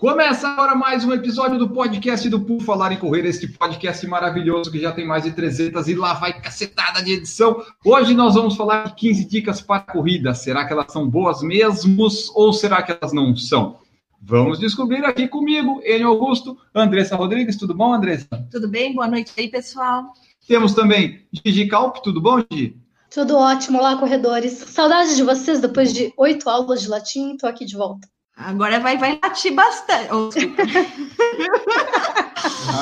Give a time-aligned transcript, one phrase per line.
[0.00, 4.72] Começa agora mais um episódio do podcast do Por Falar em Correr, este podcast maravilhoso
[4.72, 7.62] que já tem mais de 300 e lá vai cacetada de edição.
[7.84, 10.32] Hoje nós vamos falar de 15 dicas para corrida.
[10.32, 13.76] Será que elas são boas mesmos ou será que elas não são?
[14.22, 17.58] Vamos descobrir aqui comigo, Enio Augusto, Andressa Rodrigues.
[17.58, 18.26] Tudo bom, Andressa?
[18.50, 18.94] Tudo bem?
[18.94, 20.14] Boa noite aí, pessoal.
[20.48, 21.98] Temos também Gigi Calp.
[21.98, 22.74] Tudo bom, Gigi?
[23.10, 24.52] Tudo ótimo, olá, corredores.
[24.52, 28.08] Saudades de vocês depois de oito aulas de latim, tô aqui de volta.
[28.46, 30.08] Agora vai, vai latir bastante.
[30.12, 30.30] Oh,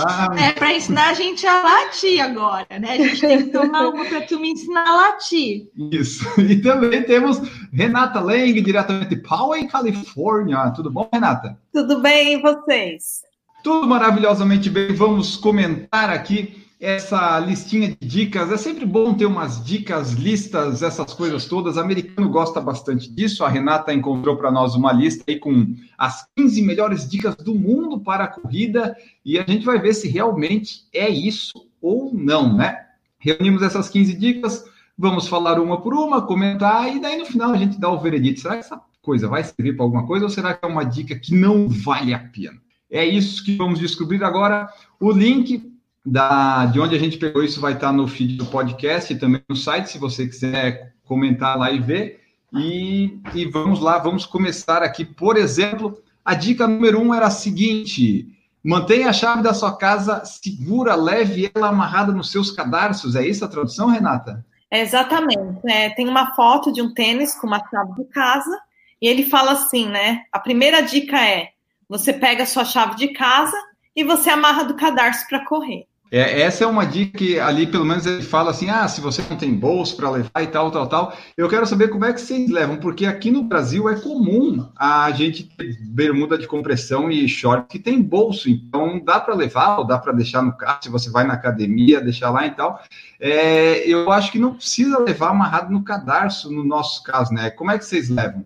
[0.06, 2.92] ah, é para ensinar a gente a latir agora, né?
[2.92, 5.68] A gente tem que tomar uma para tu me ensinar a latir.
[5.90, 6.24] Isso.
[6.40, 7.40] E também temos
[7.72, 10.70] Renata Leng, diretamente de Poway, Califórnia.
[10.70, 11.58] Tudo bom, Renata?
[11.72, 13.22] Tudo bem, e vocês?
[13.64, 14.94] Tudo maravilhosamente bem.
[14.94, 18.52] Vamos comentar aqui essa listinha de dicas.
[18.52, 21.76] É sempre bom ter umas dicas, listas, essas coisas todas.
[21.76, 23.44] O americano gosta bastante disso.
[23.44, 28.00] A Renata encontrou para nós uma lista aí com as 15 melhores dicas do mundo
[28.00, 32.86] para a corrida e a gente vai ver se realmente é isso ou não, né?
[33.18, 34.64] Reunimos essas 15 dicas,
[34.96, 38.40] vamos falar uma por uma, comentar e daí no final a gente dá o veredito.
[38.40, 41.18] Será que essa coisa vai servir para alguma coisa ou será que é uma dica
[41.18, 42.60] que não vale a pena?
[42.90, 44.68] É isso que vamos descobrir agora.
[45.00, 49.12] O link da, de onde a gente pegou isso vai estar no feed do podcast
[49.12, 52.20] e também no site, se você quiser comentar lá e ver.
[52.52, 55.04] E, e vamos lá, vamos começar aqui.
[55.04, 58.26] Por exemplo, a dica número um era a seguinte:
[58.64, 63.16] mantenha a chave da sua casa segura, leve ela amarrada nos seus cadarços.
[63.16, 64.44] É isso a tradução, Renata?
[64.70, 65.60] É exatamente.
[65.66, 68.58] É, tem uma foto de um tênis com uma chave de casa
[69.00, 70.22] e ele fala assim, né?
[70.32, 71.50] A primeira dica é:
[71.88, 73.56] você pega a sua chave de casa
[73.94, 75.87] e você amarra do cadarço para correr.
[76.10, 79.22] É, essa é uma dica que ali, pelo menos, ele fala assim: ah, se você
[79.28, 81.16] não tem bolso para levar e tal, tal, tal.
[81.36, 85.10] Eu quero saber como é que vocês levam, porque aqui no Brasil é comum a
[85.10, 89.84] gente ter bermuda de compressão e short que tem bolso, então dá para levar ou
[89.86, 92.82] dá para deixar no carro, se você vai na academia, deixar lá e tal.
[93.20, 97.50] É, eu acho que não precisa levar amarrado no cadarço, no nosso caso, né?
[97.50, 98.44] Como é que vocês levam?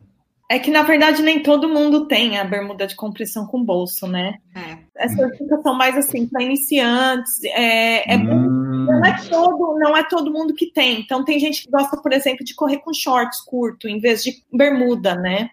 [0.52, 4.34] É que, na verdade, nem todo mundo tem a bermuda de compressão com bolso, né?
[4.54, 4.76] É.
[5.02, 7.42] Essas dicas são mais assim para iniciantes.
[7.44, 8.84] É, é hum.
[8.86, 11.00] não, é todo, não é todo mundo que tem.
[11.00, 14.44] Então, tem gente que gosta, por exemplo, de correr com shorts curto em vez de
[14.52, 15.48] bermuda, né?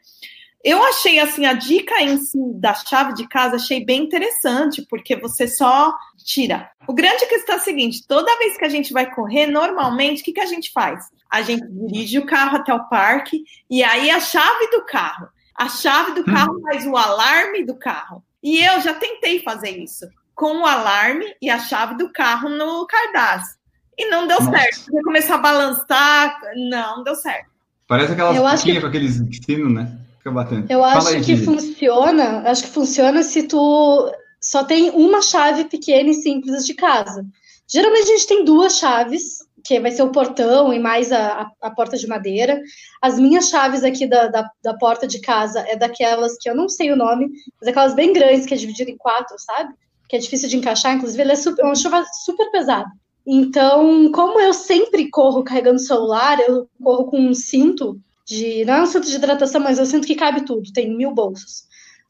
[0.62, 5.16] Eu achei assim a dica em si da chave de casa achei bem interessante, porque
[5.16, 6.70] você só tira.
[6.86, 10.26] O grande questão é a seguinte: toda vez que a gente vai correr, normalmente, o
[10.26, 11.06] que, que a gente faz?
[11.32, 15.28] A gente dirige o carro até o parque e aí a chave do carro.
[15.56, 16.62] A chave do carro hum.
[16.62, 18.24] faz o alarme do carro.
[18.42, 22.88] E eu já tentei fazer isso com o alarme e a chave do carro no
[22.88, 23.60] cardápio.
[23.98, 24.58] E não deu Nossa.
[24.58, 24.96] certo.
[24.96, 27.50] Eu começar a balançar, não deu certo.
[27.86, 28.80] Parece aquelas que...
[28.80, 30.00] com aqueles sinos, né?
[30.20, 30.72] Fica batendo.
[30.72, 35.66] Eu Fala acho aí, que funciona, acho que funciona se tu só tem uma chave
[35.66, 37.26] pequena e simples de casa.
[37.68, 41.72] Geralmente a gente tem duas chaves, que vai ser o portão e mais a, a,
[41.72, 42.62] porta de madeira.
[43.02, 46.68] As minhas chaves aqui da, da, da, porta de casa é daquelas que eu não
[46.68, 49.74] sei o nome, mas aquelas bem grandes, que é dividida em quatro, sabe?
[50.08, 52.90] Que é difícil de encaixar, inclusive ela é super, uma chuva super pesada.
[53.26, 58.66] Então, como eu sempre corro carregando celular, eu corro com um cinto de.
[58.66, 61.69] Não é um cinto de hidratação, mas eu sinto que cabe tudo, tem mil bolsos.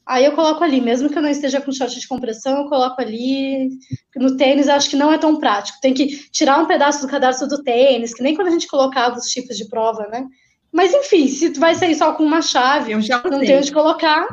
[0.09, 2.99] Aí eu coloco ali, mesmo que eu não esteja com short de compressão, eu coloco
[2.99, 3.69] ali.
[4.15, 5.77] No tênis, acho que não é tão prático.
[5.79, 9.19] Tem que tirar um pedaço do cadarço do tênis, que nem quando a gente colocava
[9.19, 10.25] os tipos de prova, né?
[10.73, 12.99] Mas enfim, se tu vai sair só com uma chave, eu
[13.29, 14.27] não tem onde colocar,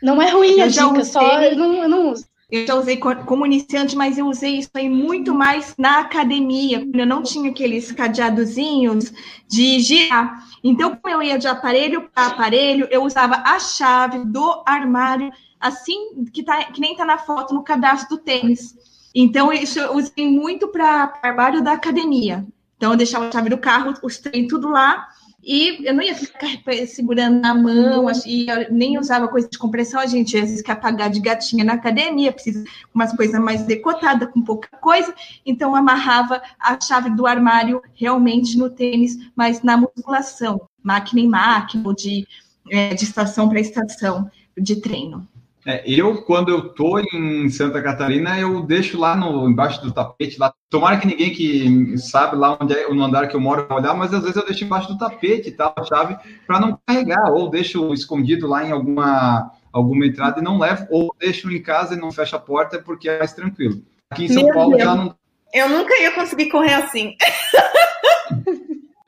[0.00, 2.24] não é ruim eu a dica, usei, só eu não, eu não uso.
[2.48, 7.00] Eu já usei como iniciante, mas eu usei isso aí muito mais na academia, quando
[7.00, 9.12] eu não tinha aqueles cadeadozinhos
[9.48, 10.44] de girar.
[10.62, 16.24] Então, como eu ia de aparelho para aparelho, eu usava a chave do armário, assim
[16.32, 18.76] que, tá, que nem está na foto no cadastro do tênis.
[19.14, 22.46] Então, isso eu usei muito para armário da academia.
[22.76, 25.08] Então, eu deixava a chave do carro, os trem tudo lá,
[25.42, 26.48] e eu não ia ficar
[26.86, 29.98] segurando na mão, e nem usava coisa de compressão.
[29.98, 34.30] A gente às vezes quer pagar de gatinha na academia, precisa umas coisas mais decotadas,
[34.30, 35.12] com pouca coisa.
[35.44, 41.82] Então, amarrava a chave do armário realmente no tênis, mas na musculação, máquina em máquina,
[41.86, 42.26] ou de,
[42.70, 45.26] é, de estação para estação de treino.
[45.64, 50.38] É, eu, quando eu tô em Santa Catarina, eu deixo lá no, embaixo do tapete,
[50.38, 50.52] lá.
[50.68, 53.94] Tomara que ninguém que sabe lá onde é no andar que eu moro vai olhar,
[53.94, 56.16] mas às vezes eu deixo embaixo do tapete e tal, a chave,
[56.46, 61.14] para não carregar, ou deixo escondido lá em alguma, alguma entrada e não levo, ou
[61.20, 63.82] deixo em casa e não fecho a porta porque é mais tranquilo.
[64.10, 64.82] Aqui em São Meu Paulo Deus.
[64.82, 65.14] já não.
[65.54, 67.14] Eu nunca ia conseguir correr assim.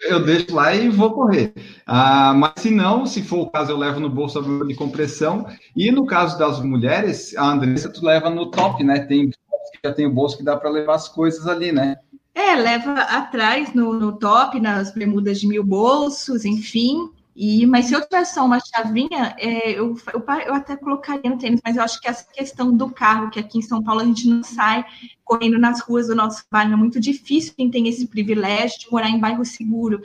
[0.04, 1.52] eu deixo lá e vou correr.
[1.86, 5.46] Ah, mas se não, se for o caso, eu levo no bolso a de compressão.
[5.76, 9.00] E no caso das mulheres, a Andressa, tu leva no top, né?
[9.00, 9.30] Tem
[9.84, 11.96] já tem o bolso que dá para levar as coisas ali, né?
[12.34, 17.10] É, leva atrás no, no top, nas bermudas de mil bolsos, enfim.
[17.36, 21.36] E, mas se eu tivesse só uma chavinha, é, eu, eu, eu, até colocaria no
[21.36, 24.04] tênis, mas eu acho que essa questão do carro, que aqui em São Paulo a
[24.04, 24.84] gente não sai
[25.24, 29.08] correndo nas ruas do nosso bairro, é muito difícil quem tem esse privilégio de morar
[29.08, 30.00] em bairro seguro.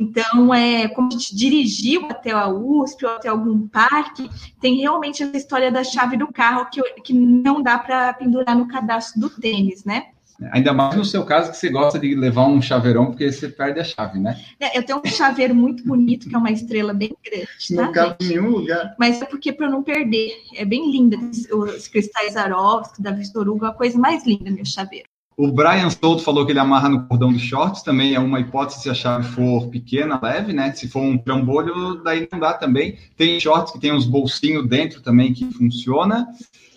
[0.00, 4.28] Então, é, como a gente dirigiu até a USP ou até algum parque,
[4.60, 8.66] tem realmente essa história da chave do carro que, que não dá para pendurar no
[8.66, 10.08] cadastro do tênis, né?
[10.52, 13.80] Ainda mais no seu caso, que você gosta de levar um chaveirão, porque você perde
[13.80, 14.38] a chave, né?
[14.60, 17.48] É, eu tenho um chaveiro muito bonito, que é uma estrela bem grande.
[17.70, 18.94] Não tá, cabe em nenhum lugar.
[18.98, 20.32] Mas é porque para não perder.
[20.54, 21.16] É bem linda.
[21.52, 25.08] Os cristais Swarovski, da Vistoruga, a coisa mais linda, meu chaveiro.
[25.36, 28.80] O Brian Souto falou que ele amarra no cordão dos shorts, também é uma hipótese
[28.80, 30.72] se a chave for pequena, leve, né?
[30.72, 32.96] Se for um trambolho, daí não dá também.
[33.18, 36.26] Tem shorts que tem uns bolsinhos dentro também que funciona.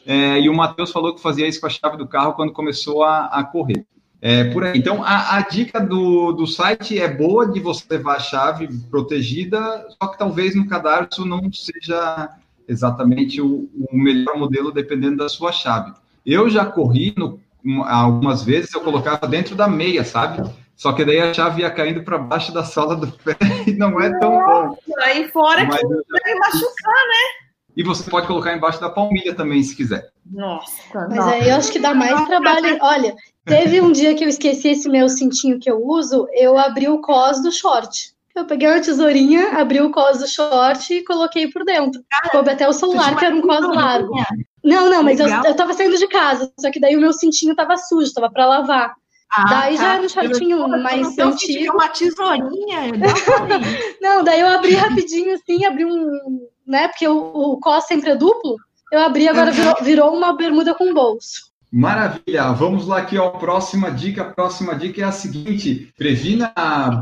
[0.05, 3.03] É, e o Matheus falou que fazia isso com a chave do carro quando começou
[3.03, 3.85] a, a correr.
[4.21, 4.77] É, por aí.
[4.77, 9.87] Então, a, a, dica do, do site é boa de você levar a chave protegida,
[10.01, 12.29] só que talvez no cadarço não seja
[12.67, 15.93] exatamente o, o melhor modelo, dependendo da sua chave.
[16.25, 17.39] Eu já corri no,
[17.85, 20.49] algumas vezes, eu colocava dentro da meia, sabe?
[20.75, 23.35] Só que daí a chave ia caindo para baixo da sola do pé
[23.67, 24.77] e não é tão bom.
[25.03, 27.48] Aí fora Mas, que vai machucar, né?
[27.79, 30.11] E você pode colocar embaixo da palmilha também, se quiser.
[30.29, 30.83] Nossa.
[30.93, 31.29] Mas nossa.
[31.29, 32.77] aí eu acho que dá mais trabalho.
[32.81, 33.15] Olha,
[33.45, 36.99] teve um dia que eu esqueci esse meu cintinho que eu uso, eu abri o
[36.99, 38.13] cos do short.
[38.35, 42.03] Eu peguei uma tesourinha, abri o cos do short e coloquei por dentro.
[42.31, 44.13] Coube até o celular, que era um cos largo.
[44.61, 47.55] Não, não, mas eu, eu tava saindo de casa, só que daí o meu cintinho
[47.55, 48.93] tava sujo, tava para lavar.
[49.31, 49.83] Ah, daí tá.
[49.83, 51.75] já era um shortinho mais antigo.
[51.75, 52.91] Uma tesourinha.
[54.01, 56.87] não, daí eu abri rapidinho assim, abri um né?
[56.87, 58.55] Porque o, o cos sempre é duplo.
[58.91, 61.49] Eu abri, agora virou, virou uma bermuda com bolso.
[61.71, 66.51] Maravilha, vamos lá aqui, ó, próxima dica, a próxima dica é a seguinte, previna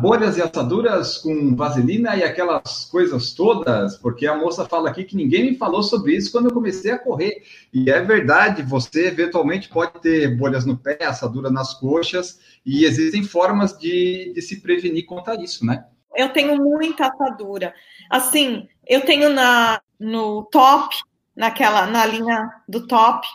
[0.01, 5.15] bolhas e assaduras com vaselina e aquelas coisas todas, porque a moça fala aqui que
[5.15, 7.43] ninguém me falou sobre isso quando eu comecei a correr,
[7.73, 13.23] e é verdade, você eventualmente pode ter bolhas no pé, assadura nas coxas, e existem
[13.23, 15.85] formas de, de se prevenir contra isso, né?
[16.13, 17.73] Eu tenho muita assadura,
[18.09, 20.95] assim, eu tenho na, no top,
[21.35, 23.27] naquela, na linha do top,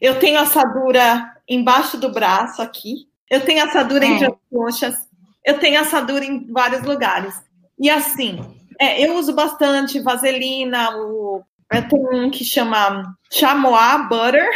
[0.00, 4.08] eu tenho assadura embaixo do braço aqui, eu tenho assadura é.
[4.08, 4.94] entre as coxas,
[5.44, 7.34] eu tenho assadura em vários lugares.
[7.78, 8.38] E assim,
[8.80, 14.48] é, eu uso bastante vaselina, o, eu tenho um que chama Chamois Butter,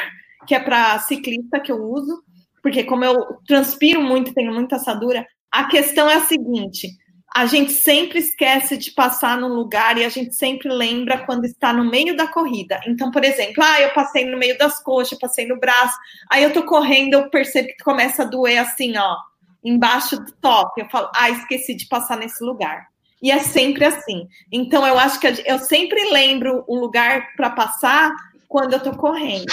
[0.47, 2.23] que é para ciclista que eu uso,
[2.63, 6.89] porque como eu transpiro muito, tenho muita assadura, a questão é a seguinte:
[7.37, 11.71] a gente sempre esquece de passar num lugar e a gente sempre lembra quando está
[11.71, 12.81] no meio da corrida.
[12.87, 15.95] Então, por exemplo, ah, eu passei no meio das coxas, passei no braço,
[16.31, 19.19] aí eu tô correndo, eu percebo que começa a doer assim, ó,
[19.63, 20.81] embaixo do top.
[20.81, 22.87] Eu falo, ah, esqueci de passar nesse lugar.
[23.21, 24.27] E é sempre assim.
[24.51, 28.15] Então, eu acho que eu sempre lembro o lugar para passar
[28.49, 29.53] quando eu tô correndo.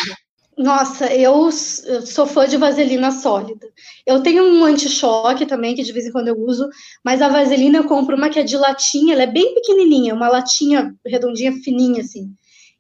[0.58, 3.68] Nossa, eu, sou fã de vaselina sólida.
[4.06, 6.70] Eu tenho um anti-choque também, que de vez em quando eu uso,
[7.04, 10.28] mas a vaselina eu compro uma que é de latinha, ela é bem pequenininha, uma
[10.28, 12.32] latinha redondinha, fininha assim.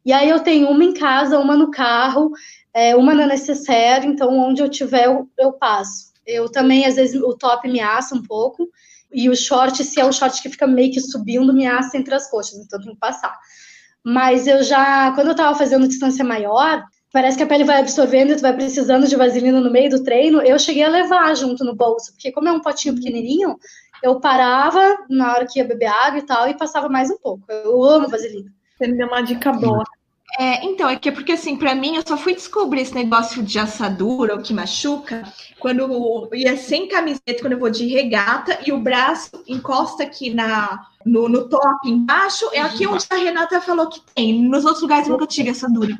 [0.05, 2.31] E aí eu tenho uma em casa, uma no carro,
[2.73, 6.13] é, uma na necessaire, então onde eu tiver eu, eu passo.
[6.25, 8.69] Eu também, às vezes, o top me assa um pouco,
[9.11, 12.13] e o short, se é um short que fica meio que subindo, me assa entre
[12.13, 13.35] as coxas, então tenho que passar.
[14.03, 18.31] Mas eu já, quando eu tava fazendo distância maior, parece que a pele vai absorvendo
[18.31, 21.63] e tu vai precisando de vaselina no meio do treino, eu cheguei a levar junto
[21.63, 23.55] no bolso, porque como é um potinho pequenininho,
[24.01, 27.43] eu parava na hora que ia beber água e tal, e passava mais um pouco.
[27.47, 28.51] Eu amo vaselina.
[28.75, 29.83] Você me deu uma dica boa.
[30.39, 33.43] É, então, é que é porque assim, para mim, eu só fui descobrir esse negócio
[33.43, 35.23] de assadura, o que machuca,
[35.59, 40.87] quando ia sem camiseta, quando eu vou de regata, e o braço encosta aqui na,
[41.05, 44.41] no, no top embaixo, é aqui onde a Renata falou que tem.
[44.41, 45.95] Nos outros lugares nunca tive assadura.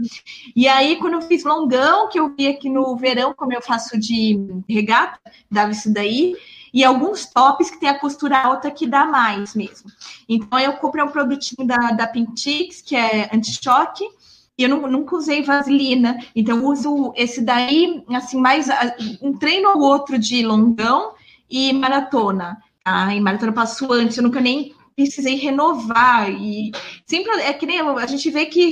[0.56, 4.00] E aí, quando eu fiz longão, que eu vi aqui no verão, como eu faço
[4.00, 6.36] de regata, dava isso daí,
[6.74, 9.92] e alguns tops que tem a costura alta que dá mais mesmo.
[10.28, 14.04] Então, eu comprei um produtinho da, da Pintix, que é anti-choque,
[14.58, 18.68] eu não, nunca usei vaselina, então uso esse daí, assim, mais
[19.22, 21.14] um treino ou outro de longão
[21.50, 22.58] e maratona.
[22.86, 26.30] E maratona passo antes, eu nunca nem precisei renovar.
[26.30, 26.72] E
[27.06, 28.72] sempre é que nem a gente vê que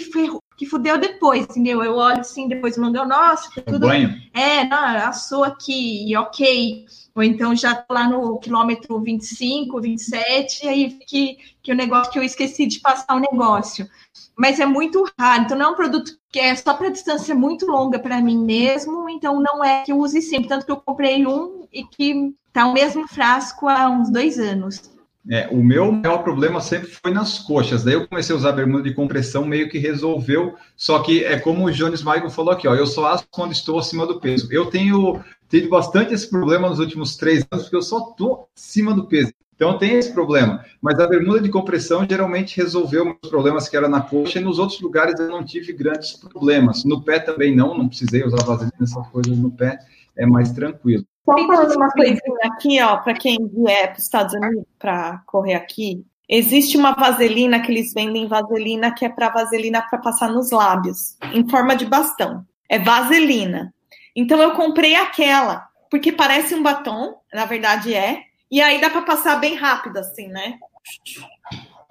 [0.61, 1.83] que fudeu depois, entendeu?
[1.83, 3.87] Eu olho assim, depois do longão, nossa, tá tudo.
[3.87, 4.15] Banho.
[4.31, 6.85] É, não, assou aqui, e ok.
[7.15, 12.13] Ou então já tô lá no quilômetro 25, 27, e aí que, que o negócio
[12.13, 13.89] que eu esqueci de passar o negócio
[14.37, 15.43] mas é muito raro.
[15.43, 19.09] Então, não é um produto que é só para distância muito longa para mim mesmo,
[19.09, 20.47] então não é que eu use sempre.
[20.47, 24.90] Tanto que eu comprei um e que está o mesmo frasco há uns dois anos.
[25.29, 27.83] É, o meu maior problema sempre foi nas coxas.
[27.83, 30.55] Daí eu comecei a usar bermuda de compressão, meio que resolveu.
[30.75, 33.77] Só que é como o Jones Michael falou aqui, ó, eu só acho quando estou
[33.77, 34.47] acima do peso.
[34.51, 38.93] Eu tenho tido bastante esse problema nos últimos três anos, porque eu só estou acima
[38.93, 39.31] do peso.
[39.53, 40.65] Então tem esse problema.
[40.81, 44.57] Mas a bermuda de compressão geralmente resolveu meus problemas que era na coxa e nos
[44.57, 46.83] outros lugares eu não tive grandes problemas.
[46.83, 49.77] No pé também não, não precisei usar vaselina, essas coisas no pé,
[50.17, 51.05] é mais tranquilo.
[51.25, 55.53] Só falando uma coisinha aqui, ó, para quem vier para os Estados Unidos para correr
[55.53, 60.51] aqui, existe uma vaselina que eles vendem vaselina que é para vaselina para passar nos
[60.51, 62.45] lábios, em forma de bastão.
[62.67, 63.73] É vaselina.
[64.15, 69.03] Então eu comprei aquela, porque parece um batom, na verdade é, e aí dá para
[69.03, 70.57] passar bem rápido, assim, né?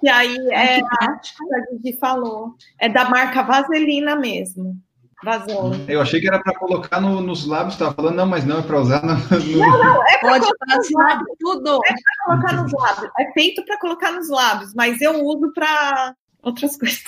[0.03, 2.55] E aí é a que a Gigi falou.
[2.79, 4.77] É da marca Vaselina mesmo.
[5.23, 5.85] Vaselina.
[5.89, 8.63] Eu achei que era para colocar no, nos lábios, estava falando, não, mas não, é
[8.63, 9.59] para usar no, no...
[9.59, 11.81] Não, não, é para colocar nos lábios, tudo.
[11.87, 13.11] É para colocar nos lábios.
[13.19, 17.03] É feito para colocar nos lábios, mas eu uso para outras coisas.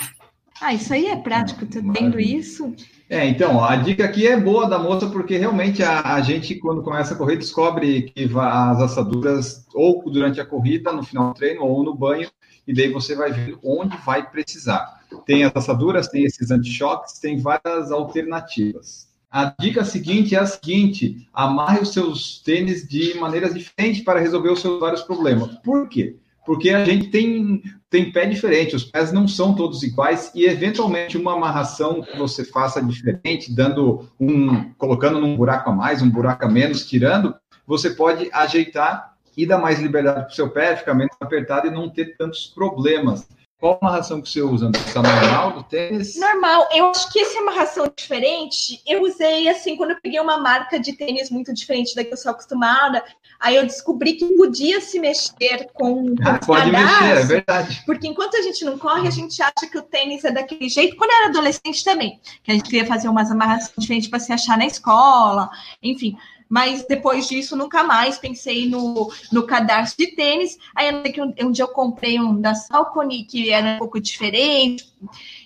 [0.61, 2.73] Ah, isso aí é prático, tô vendo isso.
[3.09, 6.81] É, então, a dica aqui é boa da moça, porque realmente a, a gente, quando
[6.81, 11.63] começa a correr, descobre que as assaduras, ou durante a corrida, no final do treino,
[11.63, 12.29] ou no banho,
[12.65, 15.02] e daí você vai ver onde vai precisar.
[15.25, 19.07] Tem as assaduras, tem esses anti-choques, tem várias alternativas.
[19.31, 24.49] A dica seguinte é a seguinte: amarre os seus tênis de maneiras diferentes para resolver
[24.49, 25.55] os seus vários problemas.
[25.63, 26.17] Por quê?
[26.45, 31.17] porque a gente tem, tem pé diferente, os pés não são todos iguais e eventualmente
[31.17, 36.45] uma amarração que você faça diferente, dando um, colocando num buraco a mais, um buraco
[36.45, 37.33] a menos, tirando,
[37.65, 41.71] você pode ajeitar e dar mais liberdade para o seu pé, ficar menos apertado e
[41.71, 43.27] não ter tantos problemas.
[43.63, 44.69] Qual amarração que você usa?
[44.75, 46.17] Está normal do tênis?
[46.17, 46.67] Normal.
[46.73, 50.91] Eu acho que essa amarração diferente, eu usei assim, quando eu peguei uma marca de
[50.91, 53.01] tênis muito diferente da que eu sou acostumada,
[53.39, 57.83] aí eu descobri que podia se mexer com, com ah, Pode mexer, é verdade.
[57.85, 60.97] Porque enquanto a gente não corre, a gente acha que o tênis é daquele jeito.
[60.97, 64.33] Quando eu era adolescente também, que a gente queria fazer umas amarrações diferentes para se
[64.33, 65.49] achar na escola,
[65.81, 66.17] enfim
[66.53, 70.55] mas depois disso nunca mais pensei no, no cadarço de tênis.
[70.75, 74.85] Aí que um, um dia eu comprei um da Salcone, que era um pouco diferente,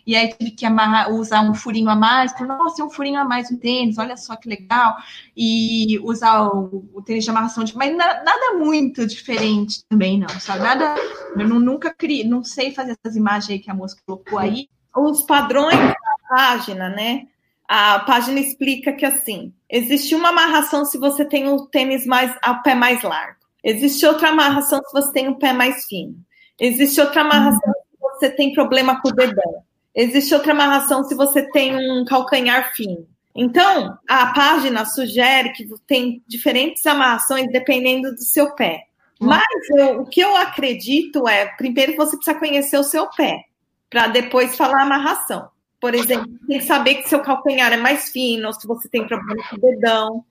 [0.05, 2.33] e aí tive que amarrar, usar um furinho a mais.
[2.33, 4.97] Falei, nossa, um furinho a mais no tênis, olha só que legal.
[5.33, 10.27] E usar o, o tênis de amarração, de, mas na, nada muito diferente também, não,
[10.41, 10.59] sabe?
[10.59, 10.93] Nada,
[11.37, 14.67] eu não, nunca criei, não sei fazer essas imagens aí que a moça colocou aí.
[14.93, 15.95] Os padrões da
[16.27, 17.27] página, né?
[17.67, 22.61] A página explica que assim, existe uma amarração se você tem o tênis mais ao
[22.61, 23.37] pé mais largo.
[23.63, 26.15] Existe outra amarração se você tem o pé mais fino.
[26.59, 29.63] Existe outra amarração se você tem problema com o dedão.
[29.93, 33.05] Existe outra amarração se você tem um calcanhar fino.
[33.35, 38.83] Então, a página sugere que tem diferentes amarrações dependendo do seu pé.
[39.19, 39.43] Mas
[39.75, 43.45] eu, o que eu acredito é, primeiro você precisa conhecer o seu pé,
[43.89, 45.49] para depois falar a amarração.
[45.79, 49.07] Por exemplo, tem que saber que seu calcanhar é mais fino, ou se você tem
[49.07, 50.25] problema com o dedão.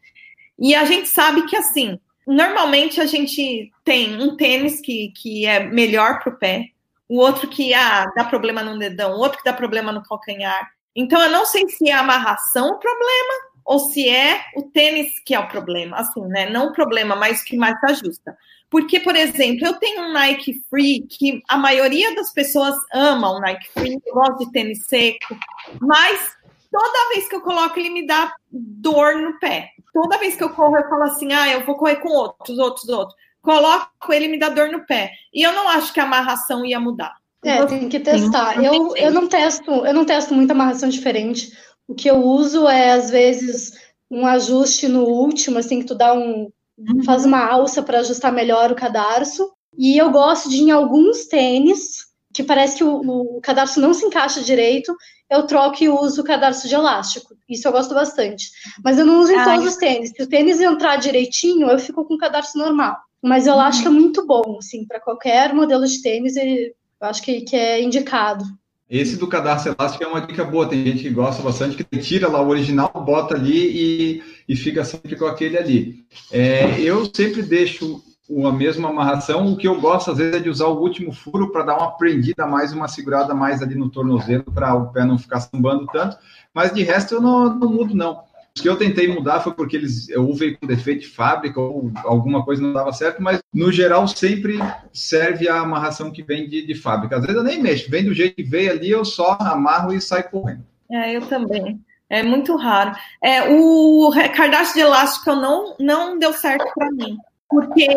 [0.58, 5.60] E a gente sabe que, assim, normalmente a gente tem um tênis que, que é
[5.60, 6.70] melhor para o pé,
[7.08, 10.68] o outro que ah, dá problema no dedão, o outro que dá problema no calcanhar.
[10.94, 13.34] Então, eu não sei se é a amarração o problema
[13.64, 15.98] ou se é o tênis que é o problema.
[15.98, 16.48] Assim, né?
[16.48, 18.36] Não o problema, mas o que mais se ajusta.
[18.76, 23.40] Porque, por exemplo, eu tenho um Nike Free que a maioria das pessoas ama o
[23.40, 25.34] Nike Free, eu gosto de tênis seco,
[25.80, 26.36] mas
[26.70, 29.70] toda vez que eu coloco ele me dá dor no pé.
[29.94, 32.86] Toda vez que eu corro, eu falo assim: ah, eu vou correr com outros, outros,
[32.90, 33.18] outros.
[33.40, 35.10] Coloco ele me dá dor no pé.
[35.32, 37.14] E eu não acho que a amarração ia mudar.
[37.42, 38.62] É, tem que testar.
[38.62, 41.50] Eu, eu não testo, eu não testo muita amarração diferente.
[41.88, 43.72] O que eu uso é, às vezes,
[44.10, 47.02] um ajuste no último, assim, que tu dá um, Uhum.
[47.04, 49.50] faz uma alça para ajustar melhor o cadarço.
[49.78, 53.00] E eu gosto de, em alguns tênis, que parece que o,
[53.36, 54.94] o, cadarço não se encaixa direito,
[55.28, 57.34] eu troco e uso o cadarço de elástico.
[57.48, 58.50] Isso eu gosto bastante.
[58.84, 59.44] Mas eu não uso em Ai.
[59.44, 60.10] todos os tênis.
[60.10, 62.96] Se o tênis entrar direitinho, eu fico com o cadarço normal.
[63.22, 63.96] Mas o elástico uhum.
[63.96, 68.44] é muito bom, assim, para qualquer modelo de tênis, eu acho que, que é indicado.
[68.88, 70.68] Esse do cadastro elástico é uma dica boa.
[70.68, 74.84] Tem gente que gosta bastante, que tira lá o original, bota ali e, e fica
[74.84, 76.06] sempre com aquele ali.
[76.30, 78.02] É, eu sempre deixo
[78.44, 79.52] a mesma amarração.
[79.52, 81.96] O que eu gosto, às vezes, é de usar o último furo para dar uma
[81.96, 86.16] prendida mais, uma segurada mais ali no tornozelo, para o pé não ficar sambando tanto.
[86.52, 88.24] Mas de resto, eu não, não mudo, não.
[88.56, 91.92] Os que eu tentei mudar foi porque eles ou veio com defeito de fábrica ou
[92.04, 94.58] alguma coisa não dava certo, mas no geral sempre
[94.94, 97.16] serve a amarração que vem de, de fábrica.
[97.16, 100.00] Às vezes eu nem mexo, vem do jeito que veio ali, eu só amarro e
[100.00, 100.64] saio correndo.
[100.90, 101.78] É, eu também.
[102.08, 102.92] É muito raro.
[103.22, 107.88] É, o cardápio de elástico não, não deu certo para mim porque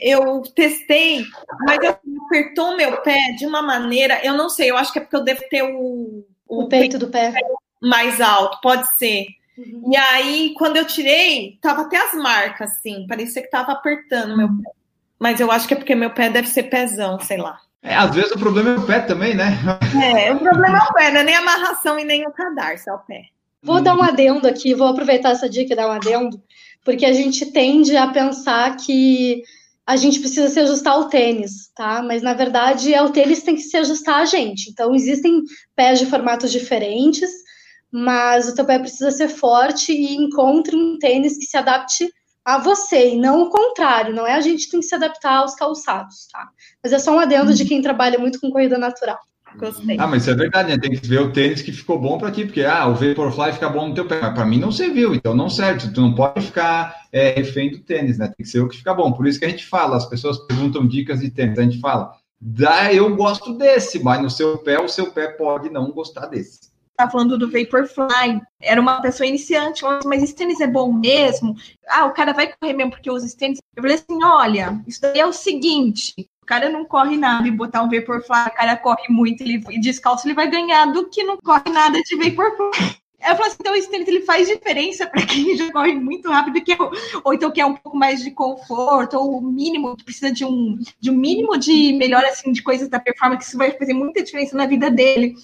[0.00, 1.24] eu testei,
[1.60, 5.16] mas apertou meu pé de uma maneira, eu não sei, eu acho que é porque
[5.16, 7.32] eu devo ter o, o, o peito do pé
[7.82, 9.26] mais alto, pode ser.
[9.56, 9.90] Uhum.
[9.92, 14.48] E aí, quando eu tirei, tava até as marcas, assim, parecia que tava apertando meu
[14.48, 14.70] pé.
[15.18, 17.60] Mas eu acho que é porque meu pé deve ser pezão, sei lá.
[17.82, 19.58] É, às vezes o problema é o pé também, né?
[20.02, 22.88] É, o problema é o pé, não é nem a amarração e nem o cadarço,
[22.88, 23.26] é o pé.
[23.64, 26.38] Vou dar um adendo aqui, vou aproveitar essa dica e dar um adendo,
[26.84, 29.42] porque a gente tende a pensar que
[29.86, 32.02] a gente precisa se ajustar ao tênis, tá?
[32.02, 34.70] Mas na verdade é o tênis que tem que se ajustar a gente.
[34.70, 35.42] Então existem
[35.74, 37.30] pés de formatos diferentes,
[37.90, 42.06] mas o teu pé precisa ser forte e encontre um tênis que se adapte
[42.44, 45.38] a você, e não o contrário, não é a gente que tem que se adaptar
[45.38, 46.50] aos calçados, tá?
[46.82, 49.18] Mas é só um adendo de quem trabalha muito com corrida natural.
[49.58, 49.96] Gostei.
[49.98, 50.78] Ah, mas isso é verdade, né?
[50.78, 53.68] Tem que ver o tênis que ficou bom para ti, porque ah, o Vaporfly fica
[53.68, 55.92] bom no teu pé, mas para mim não serviu, então não serve.
[55.92, 58.26] Tu não pode ficar é, refém do tênis, né?
[58.26, 59.12] Tem que ser o que fica bom.
[59.12, 62.12] Por isso que a gente fala, as pessoas perguntam dicas de tênis, a gente fala,
[62.40, 66.74] dá, eu gosto desse, mas no seu pé, o seu pé pode não gostar desse
[66.96, 71.56] tá falando do Vaporfly, era uma pessoa iniciante, mas esse tênis é bom mesmo?
[71.88, 73.58] Ah, o cara vai correr mesmo porque usa esse tênis?
[73.74, 77.50] Eu falei assim, olha, isso daí é o seguinte, o cara não corre nada e
[77.50, 81.24] botar um Vaporfly, o cara corre muito ele, e descalço ele vai ganhar do que
[81.24, 82.98] não corre nada de Vaporfly.
[83.26, 86.62] Eu falo assim, então esse tênis ele faz diferença para quem já corre muito rápido,
[86.62, 86.76] que é,
[87.24, 90.78] ou então quer um pouco mais de conforto, ou o mínimo, que precisa de um,
[91.00, 94.22] de um mínimo de melhora assim, de coisas da performance, que isso vai fazer muita
[94.22, 95.34] diferença na vida dele.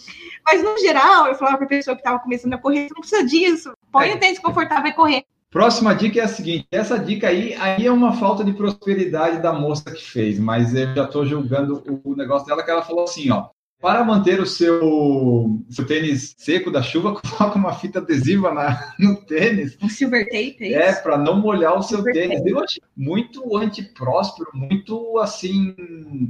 [0.44, 3.24] Mas, no geral, eu falava para a pessoa que estava começando a correr, não precisa
[3.24, 3.72] disso.
[3.90, 4.14] Põe é.
[4.14, 5.24] o tênis confortável e correr.
[5.50, 9.52] Próxima dica é a seguinte: essa dica aí, aí é uma falta de prosperidade da
[9.52, 13.30] moça que fez, mas eu já estou julgando o negócio dela, que ela falou assim:
[13.32, 13.48] ó,
[13.80, 19.16] para manter o seu, seu tênis seco da chuva, coloca uma fita adesiva na, no
[19.24, 19.76] tênis.
[19.82, 22.38] Um silver tape, é, é para não molhar o seu silver tênis.
[22.38, 22.50] Tape.
[22.50, 25.74] Eu achei muito antipróspero, muito assim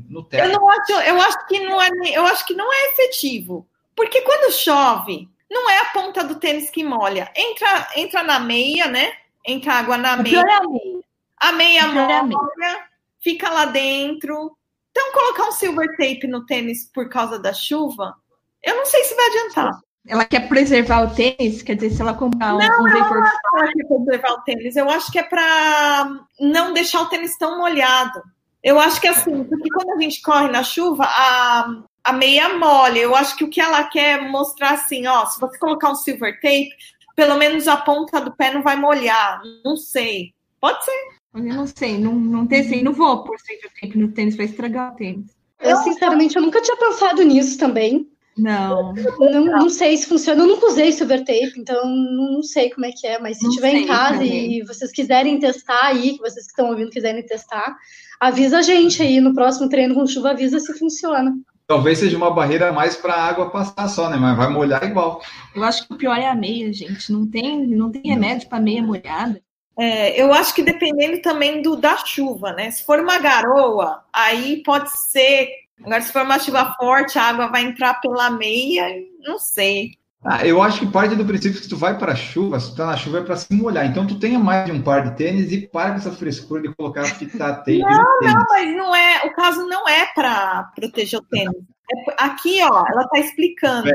[0.08, 0.44] no teto.
[0.44, 3.66] Eu não acho, eu acho que não é, eu acho que não é efetivo.
[3.94, 7.30] Porque quando chove, não é a ponta do tênis que molha.
[7.34, 9.12] Entra, entra na meia, né?
[9.44, 10.38] Entra água na meia.
[10.38, 11.00] É a meia.
[11.40, 12.84] A meia molha, meia.
[13.20, 14.56] fica lá dentro.
[14.90, 18.14] Então, colocar um silver tape no tênis por causa da chuva,
[18.62, 19.80] eu não sei se vai adiantar.
[20.06, 21.62] Ela quer preservar o tênis?
[21.62, 22.84] Quer dizer, se ela comprar um, não, um.
[22.84, 23.16] Não,
[23.58, 24.76] ela quer preservar o tênis.
[24.76, 28.22] Eu acho que é para não deixar o tênis tão molhado.
[28.62, 32.56] Eu acho que é assim, porque quando a gente corre na chuva, a, a meia
[32.58, 33.00] mole.
[33.00, 35.94] Eu acho que o que ela quer é mostrar assim, ó, se você colocar um
[35.94, 36.70] silver tape,
[37.14, 39.42] pelo menos a ponta do pé não vai molhar.
[39.64, 40.32] Não sei.
[40.60, 41.20] Pode ser.
[41.34, 44.92] Eu não sei, não, não testei, não vou por silver tape no tênis, vai estragar
[44.92, 45.30] o tênis.
[45.60, 48.08] Eu, sinceramente, eu nunca tinha pensado nisso também.
[48.36, 48.94] Não.
[48.94, 50.42] Não, não sei se funciona.
[50.42, 53.18] Eu nunca usei silver tape, então não sei como é que é.
[53.18, 54.58] Mas se não tiver em casa também.
[54.58, 57.76] e vocês quiserem testar aí, que vocês que estão ouvindo quiserem testar,
[58.18, 61.36] avisa a gente aí no próximo treino com chuva, avisa se funciona.
[61.70, 64.16] Talvez seja uma barreira mais para a água passar só, né?
[64.16, 65.22] Mas vai molhar igual.
[65.54, 67.12] Eu acho que o pior é a meia, gente.
[67.12, 69.40] Não tem, não tem remédio para meia molhada.
[69.78, 72.72] É, eu acho que dependendo também do da chuva, né?
[72.72, 75.48] Se for uma garoa, aí pode ser.
[75.80, 78.88] Agora, se for uma chuva forte, a água vai entrar pela meia,
[79.20, 79.92] não sei.
[80.22, 82.76] Ah, eu acho que parte do princípio que tu vai para a chuva, se tu
[82.76, 83.86] tá na chuva é para se molhar.
[83.86, 86.74] Então tu tenha mais de um par de tênis e para com essa frescura de
[86.74, 87.78] colocar fita tape.
[87.80, 89.26] Não, não, mas não é.
[89.26, 91.56] O caso não é para proteger o tênis.
[91.56, 93.88] É, aqui, ó, ela tá explicando.
[93.88, 93.94] É,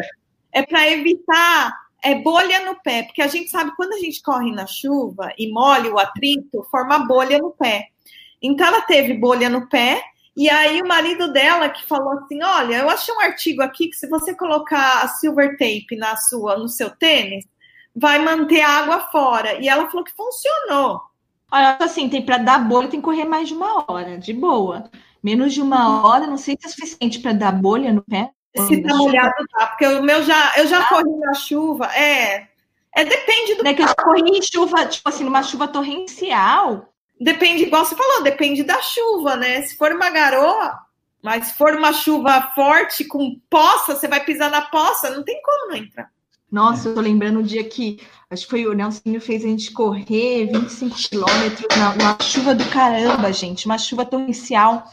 [0.54, 4.52] é para evitar é bolha no pé, porque a gente sabe quando a gente corre
[4.52, 7.88] na chuva e molha o atrito, forma bolha no pé.
[8.42, 10.04] Então ela teve bolha no pé
[10.36, 13.96] e aí o marido dela que falou assim: "Olha, eu achei um artigo aqui que
[13.96, 17.46] se você colocar a silver tape na sua no seu tênis,
[17.96, 19.60] vai manter a água fora".
[19.62, 21.02] E ela falou que funcionou.
[21.52, 24.90] Olha, assim, tem para dar bolha, tem que correr mais de uma hora, de boa.
[25.24, 28.30] Menos de uma hora, não sei se é suficiente para dar bolha no pé.
[28.68, 30.90] Se tá molhado, tá, porque o meu já, eu já ah.
[30.90, 32.48] corri na chuva, é.
[32.96, 33.68] É, depende do.
[33.68, 38.24] É que eu corri em chuva, tipo assim, numa chuva torrencial, Depende, igual você falou,
[38.24, 39.62] depende da chuva, né?
[39.62, 40.80] Se for uma garoa,
[41.24, 45.42] Mas se for uma chuva forte com poça, você vai pisar na poça, não tem
[45.42, 46.10] como não entrar.
[46.52, 48.00] Nossa, eu tô lembrando o dia que
[48.30, 52.64] acho que foi o Nelson fez a gente correr 25 quilômetros na, na, chuva do
[52.70, 54.86] caramba, gente, uma chuva torrencial.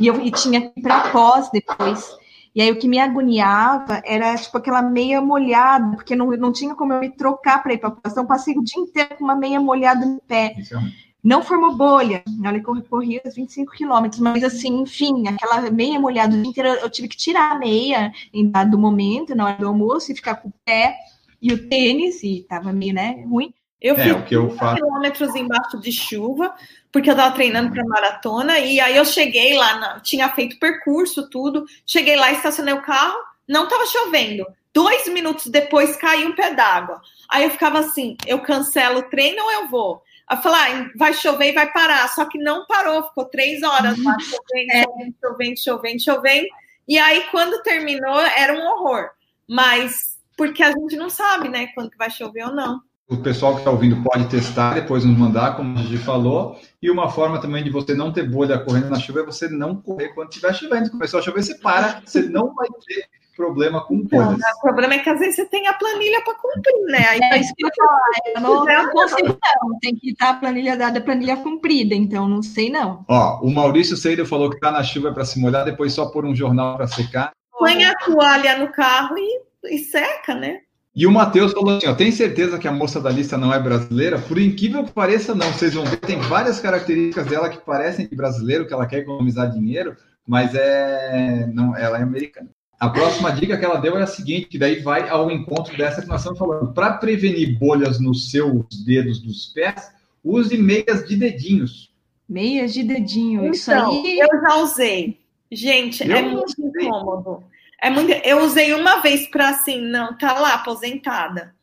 [0.00, 2.10] E eu e tinha que ir para pós depois.
[2.54, 6.74] E aí o que me agoniava era tipo aquela meia molhada, porque não, não tinha
[6.74, 8.12] como eu me trocar para ir para pós.
[8.12, 10.54] Então passei o dia inteiro com uma meia molhada no pé.
[10.58, 15.28] Isso é não formou bolha, olha que eu corri os 25 quilômetros, mas assim, enfim,
[15.28, 19.34] aquela meia molhada o dia inteiro, eu tive que tirar a meia em dado momento,
[19.34, 20.96] na hora do almoço, e ficar com o pé
[21.40, 23.54] e o tênis, e tava meio, né, ruim.
[23.80, 24.76] Eu é, fiz eu faço...
[24.76, 26.54] quilômetros embaixo de chuva,
[26.90, 30.00] porque eu tava treinando para maratona, e aí eu cheguei lá, na...
[30.00, 34.44] tinha feito percurso, tudo, cheguei lá, estacionei o carro, não tava chovendo.
[34.74, 37.00] Dois minutos depois caiu um pé d'água.
[37.28, 40.02] Aí eu ficava assim: eu cancelo o treino ou eu vou?
[40.32, 42.08] A falar, vai chover e vai parar.
[42.08, 44.82] Só que não parou, ficou três horas lá chovendo, é.
[44.82, 46.48] chovendo, chovendo, chovendo, chovendo.
[46.88, 49.10] E aí, quando terminou, era um horror.
[49.48, 52.80] Mas porque a gente não sabe, né, quando que vai chover ou não.
[53.08, 56.58] O pessoal que está ouvindo pode testar, depois nos mandar, como a gente falou.
[56.80, 59.76] E uma forma também de você não ter bolha correndo na chuva é você não
[59.76, 60.90] correr quando estiver chovendo.
[60.90, 64.98] Começou a chover, você para, você não vai ter problema com então, O problema é
[64.98, 67.06] que às vezes você tem a planilha para cumprir, né?
[67.08, 68.00] Aí é isso que eu falar.
[68.34, 69.78] Eu não, não consigo, não.
[69.80, 73.04] Tem que estar a planilha dada, a planilha cumprida, então não sei, não.
[73.08, 76.24] Ó, o Maurício Seiro falou que tá na chuva para se molhar, depois só pôr
[76.24, 77.32] um jornal para secar.
[77.58, 80.60] Põe a toalha no carro e, e seca, né?
[80.94, 83.58] E o Matheus falou assim: ó, tem certeza que a moça da lista não é
[83.58, 84.18] brasileira?
[84.18, 85.50] Por incrível que pareça, não.
[85.50, 89.50] Vocês vão ver, tem várias características dela que parecem de brasileiro, que ela quer economizar
[89.50, 92.50] dinheiro, mas é não, ela é americana.
[92.82, 96.02] A próxima dica que ela deu é a seguinte, que daí vai ao encontro dessa
[96.02, 96.74] que nós estamos falando.
[96.74, 99.92] Para prevenir bolhas nos seus dedos dos pés,
[100.24, 101.92] use meias de dedinhos.
[102.28, 104.18] Meias de dedinho, então, isso aí.
[104.18, 105.20] Eu já usei.
[105.52, 106.84] Gente, eu é muito usei.
[106.84, 107.44] incômodo.
[107.80, 108.10] É muito...
[108.10, 111.54] Eu usei uma vez para assim, não, tá lá aposentada.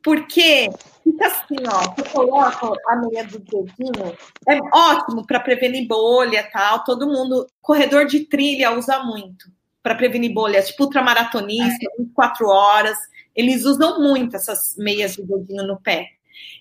[0.00, 0.70] Porque
[1.02, 6.84] fica assim, ó, você coloca a meia do dedinho, é ótimo para prevenir bolha tal.
[6.84, 9.57] Todo mundo, corredor de trilha usa muito
[9.88, 12.02] para prevenir bolhas, tipo ultramaratonista, é.
[12.02, 12.98] 24 horas.
[13.34, 16.08] Eles usam muito essas meias de dedinho no pé.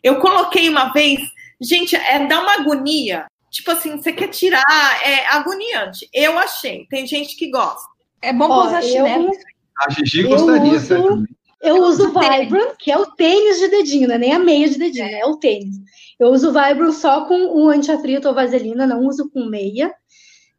[0.02, 1.20] Eu coloquei uma vez,
[1.60, 3.26] gente, é dá uma agonia.
[3.52, 4.64] Tipo assim, você quer tirar,
[5.04, 6.08] é agoniante.
[6.14, 6.86] Eu achei.
[6.90, 7.86] Tem gente que gosta.
[8.22, 9.30] É bom Ó, usar chinelo.
[9.78, 11.26] A Gigi gostaria, eu uso,
[11.62, 14.18] eu uso Vibram, que é o tênis de dedinho, né?
[14.18, 15.20] nem a meia de dedinho, é.
[15.20, 15.76] é o tênis.
[16.18, 19.94] Eu uso Vibram só com o anti-atrito ou vaselina, não uso com meia.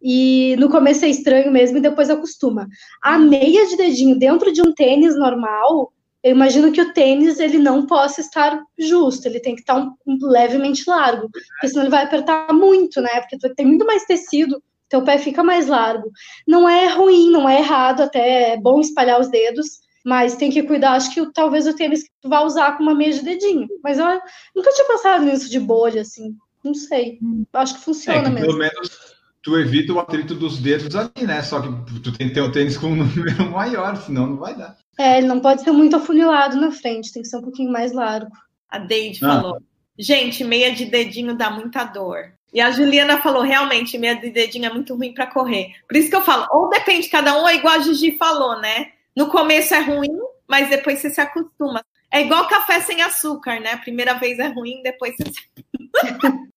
[0.01, 2.69] E no começo é estranho mesmo e depois acostuma.
[3.03, 7.59] A meia de dedinho dentro de um tênis normal, eu imagino que o tênis ele
[7.59, 11.91] não possa estar justo, ele tem que estar um, um, levemente largo, porque senão ele
[11.91, 13.21] vai apertar muito, né?
[13.21, 16.11] Porque tem muito mais tecido, teu pé fica mais largo.
[16.47, 20.63] Não é ruim, não é errado, até é bom espalhar os dedos, mas tem que
[20.63, 20.93] cuidar.
[20.93, 23.69] Acho que talvez o tênis que tu vai usar com uma meia de dedinho.
[23.83, 24.07] Mas eu
[24.55, 26.35] nunca tinha pensado nisso de bolha, assim.
[26.65, 27.19] Não sei.
[27.53, 28.47] Acho que funciona é que mesmo.
[28.47, 29.18] Pelo menos
[29.49, 31.43] tu evita o atrito dos dedos ali, né?
[31.43, 31.69] Só que
[32.01, 34.77] tu tem que ter o tênis com um número maior, senão não vai dar.
[34.99, 37.93] É, ele não pode ser muito afunilado na frente, tem que ser um pouquinho mais
[37.93, 38.31] largo.
[38.69, 39.29] A Deide ah.
[39.29, 39.63] falou.
[39.99, 42.33] Gente, meia de dedinho dá muita dor.
[42.53, 45.73] E a Juliana falou, realmente, meia de dedinho é muito ruim para correr.
[45.89, 48.93] Por isso que eu falo, ou depende, cada um é igual a Gigi falou, né?
[49.17, 51.83] No começo é ruim, mas depois você se acostuma.
[52.11, 53.73] É igual café sem açúcar, né?
[53.73, 55.41] A primeira vez é ruim, depois você se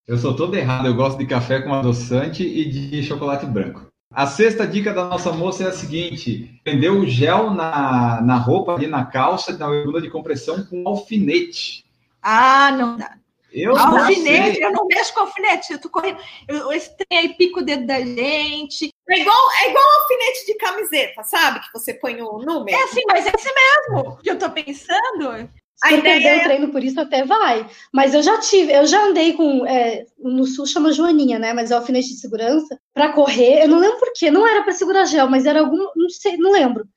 [0.08, 3.88] Eu sou todo errado, eu gosto de café com adoçante e de chocolate branco.
[4.14, 8.74] A sexta dica da nossa moça é a seguinte: prender o gel na, na roupa,
[8.74, 11.86] ali na calça, na bermuda de compressão com alfinete.
[12.22, 13.16] Ah, não dá.
[13.54, 16.20] Eu alfinete, eu não mexo com alfinete, eu tô correndo.
[16.48, 18.90] Eu, esse trem aí pico o dedo da gente.
[19.10, 21.60] É igual, é igual alfinete de camiseta, sabe?
[21.60, 22.78] Que você põe o número.
[22.78, 25.50] É assim, mas é esse mesmo que eu tô pensando.
[25.88, 26.38] Se eu perder é...
[26.38, 27.68] o treino por isso, até vai.
[27.92, 29.66] Mas eu já tive, eu já andei com.
[29.66, 31.54] É, no sul chama Joaninha, né?
[31.54, 32.80] Mas é alfinete de segurança.
[32.94, 35.78] para correr, eu não lembro por quê, não era para segurar gel, mas era algum.
[35.96, 36.88] Não sei, não lembro.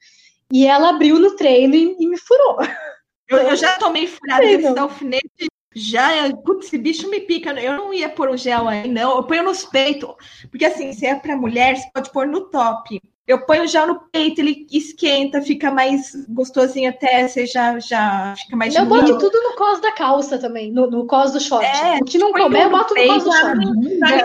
[0.52, 2.58] E ela abriu no treino e, e me furou.
[3.26, 5.46] Eu, eu, já tomei furada desse alfinete.
[5.74, 6.10] Já,
[6.44, 7.58] putz, esse bicho me pica.
[7.58, 9.16] Eu não ia pôr o gel aí, não.
[9.16, 10.14] Eu ponho nos peitos.
[10.50, 13.00] Porque assim, se é para mulher, você pode pôr no top.
[13.26, 18.54] Eu ponho já no peito, ele esquenta, fica mais gostosinho até, você já, já fica
[18.54, 21.64] mais Eu boto tudo no cos da calça também, no, no cos do short.
[21.64, 23.98] É, o que não comer, eu boto no cos do short.
[23.98, 24.16] Dá,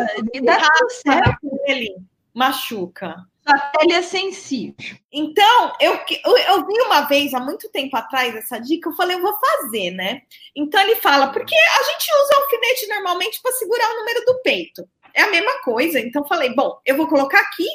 [0.43, 1.59] dá tudo certo.
[1.65, 1.95] Ele
[2.33, 3.15] machuca.
[3.45, 4.97] A pele é sensível.
[5.11, 9.15] Então, eu, eu, eu, vi uma vez, há muito tempo atrás, essa dica, eu falei,
[9.15, 10.21] eu vou fazer, né?
[10.55, 14.87] Então ele fala, porque a gente usa alfinete normalmente para segurar o número do peito.
[15.15, 15.99] É a mesma coisa.
[15.99, 17.65] Então falei, bom, eu vou colocar aqui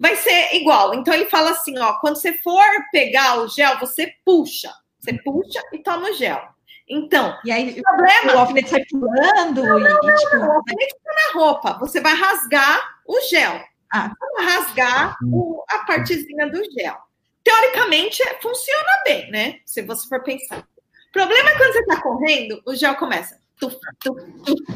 [0.00, 0.94] vai ser igual.
[0.94, 4.72] Então ele fala assim, ó, quando você for pegar o gel, você puxa.
[4.98, 6.42] Você puxa e toma o gel.
[6.88, 10.94] Então, e aí o problema, o alfinete sai pulando não, não, e tipo, o alfinete
[11.04, 11.78] tá na roupa.
[11.78, 13.62] Você vai rasgar o gel.
[13.92, 14.10] Ah.
[14.36, 16.96] Vai rasgar o, a partezinha do gel.
[17.44, 19.60] Teoricamente, funciona bem, né?
[19.64, 20.58] Se você for pensar.
[20.58, 24.14] O problema é quando você tá correndo, o gel começa tu, tu,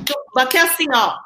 [0.05, 1.17] tu, bater assim, ó.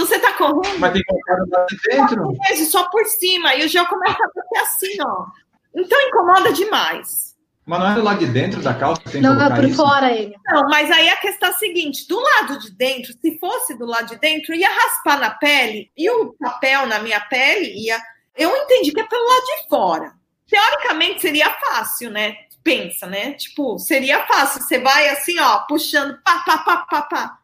[0.00, 0.78] Então você tá correndo.
[0.78, 2.64] Mas tem que colocar lá dentro.
[2.66, 3.54] Só por cima.
[3.54, 5.26] E o gel começa a bater assim, ó.
[5.74, 7.36] Então incomoda demais.
[7.66, 9.64] Mas não é do lado de dentro da calça que tem que Não, é por
[9.64, 9.76] isso?
[9.76, 10.34] fora ele.
[10.46, 13.84] Não, mas aí a questão é a seguinte: do lado de dentro, se fosse do
[13.84, 18.00] lado de dentro, ia raspar na pele e o papel na minha pele ia.
[18.34, 20.12] Eu entendi que é pelo lado de fora.
[20.48, 22.34] Teoricamente seria fácil, né?
[22.64, 23.34] Pensa, né?
[23.34, 24.62] Tipo, seria fácil.
[24.62, 27.39] Você vai assim, ó, puxando, pá, pá, pá, pá, pá.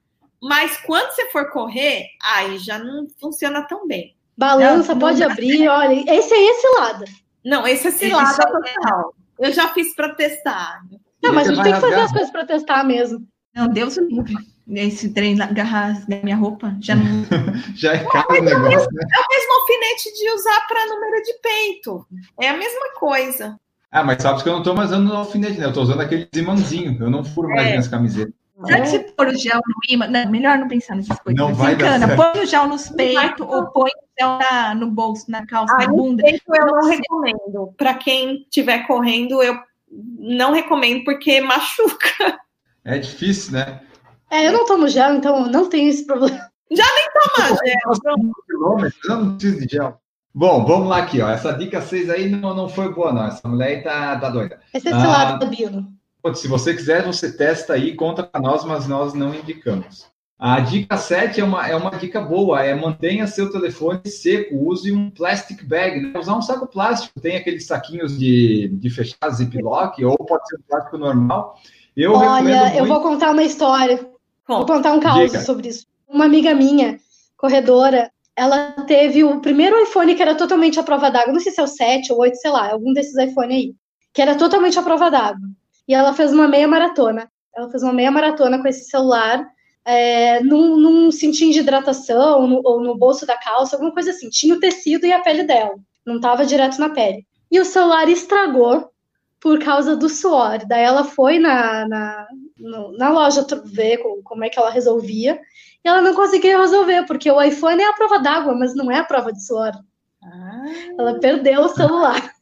[0.46, 4.14] Mas quando você for correr, aí já não funciona tão bem.
[4.38, 6.04] Balança, não, pode não abrir, olha.
[6.08, 7.04] Esse é esse lado.
[7.44, 9.14] Não, esse é esse lado total.
[9.40, 10.82] Eu já fiz para testar.
[11.20, 13.26] Não, mas a gente tem que fazer as coisas para testar mesmo.
[13.52, 14.34] Não, Deus me livre.
[14.68, 17.24] Esse trem agarrar minha roupa já não.
[17.74, 19.02] já é caro o negócio, né?
[19.16, 22.06] É o mesmo alfinete de usar para número de peito.
[22.40, 23.58] É a mesma coisa.
[23.90, 25.64] Ah, mas sabe que eu não estou mais usando alfinete, né?
[25.64, 26.96] Eu estou usando aquele imãzinho.
[27.00, 27.70] Eu não furo mais é.
[27.70, 28.45] minhas camisetas.
[28.64, 30.06] Será que se pôr o gel no imã?
[30.06, 31.38] Não, melhor não pensar nessas coisas.
[31.38, 35.30] Não vai Encana, põe o gel nos peitos ou põe o gel na, no bolso,
[35.30, 36.22] na calça, ah, na bunda.
[36.22, 37.74] Peito eu não recomendo.
[37.76, 39.58] Para quem estiver correndo, eu
[39.90, 42.40] não recomendo porque machuca.
[42.82, 43.80] É difícil, né?
[44.30, 46.50] É, eu não tomo gel, então não tenho esse problema.
[46.70, 48.18] Já nem toma gel.
[48.48, 50.00] Eu não preciso de gel.
[50.34, 51.30] Bom, vamos lá aqui, ó.
[51.30, 53.26] Essa dica 6 aí não, não foi boa, não.
[53.26, 54.60] Essa mulher aí tá, tá doida.
[54.72, 55.86] Esse é esse ah, lado da Bilo.
[56.34, 60.06] Se você quiser, você testa aí, conta para nós, mas nós não indicamos.
[60.38, 64.92] A dica 7 é uma, é uma dica boa, é mantenha seu telefone seco, use
[64.92, 66.18] um plastic bag, né?
[66.18, 70.62] usar um saco plástico, tem aqueles saquinhos de, de fechar ziplock, ou pode ser um
[70.68, 71.58] plástico normal.
[71.96, 72.76] Eu Olha, muito...
[72.76, 74.06] eu vou contar uma história,
[74.46, 75.42] vou contar um caos dica.
[75.42, 75.86] sobre isso.
[76.06, 77.00] Uma amiga minha,
[77.38, 81.60] corredora, ela teve o primeiro iPhone que era totalmente à prova d'água, não sei se
[81.60, 83.74] é o 7 ou 8, sei lá, algum desses iPhone aí,
[84.12, 85.48] que era totalmente à prova d'água
[85.86, 87.30] e ela fez uma meia maratona.
[87.54, 89.46] Ela fez uma meia maratona com esse celular,
[89.84, 94.28] é, num, num cintinho de hidratação, no, ou no bolso da calça, alguma coisa assim.
[94.28, 97.26] Tinha o tecido e a pele dela, não estava direto na pele.
[97.50, 98.90] E o celular estragou
[99.40, 100.66] por causa do suor.
[100.66, 102.26] Daí ela foi na, na,
[102.98, 105.40] na loja ver como é que ela resolvia,
[105.84, 108.98] e ela não conseguia resolver, porque o iPhone é a prova d'água, mas não é
[108.98, 109.72] a prova de suor.
[110.22, 110.64] Ah.
[110.98, 112.35] Ela perdeu o celular.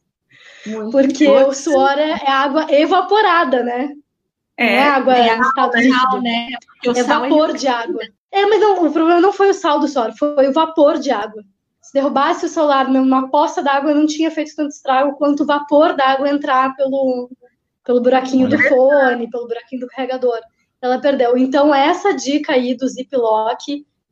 [0.65, 3.89] Muito porque o suor é, é, água evaporada, né?
[4.57, 6.21] É, não é água é em estado líquido.
[6.21, 6.47] Né?
[6.95, 8.01] é vapor de água.
[8.31, 11.11] É, mas não, o problema não foi o sal do suor, foi o vapor de
[11.11, 11.43] água.
[11.81, 15.95] Se derrubasse o celular numa poça d'água, não tinha feito tanto estrago quanto o vapor
[15.95, 17.29] d'água entrar pelo,
[17.85, 20.39] pelo buraquinho do fone, pelo buraquinho do carregador.
[20.81, 21.37] Ela perdeu.
[21.37, 23.61] Então, essa dica aí do Ziploc,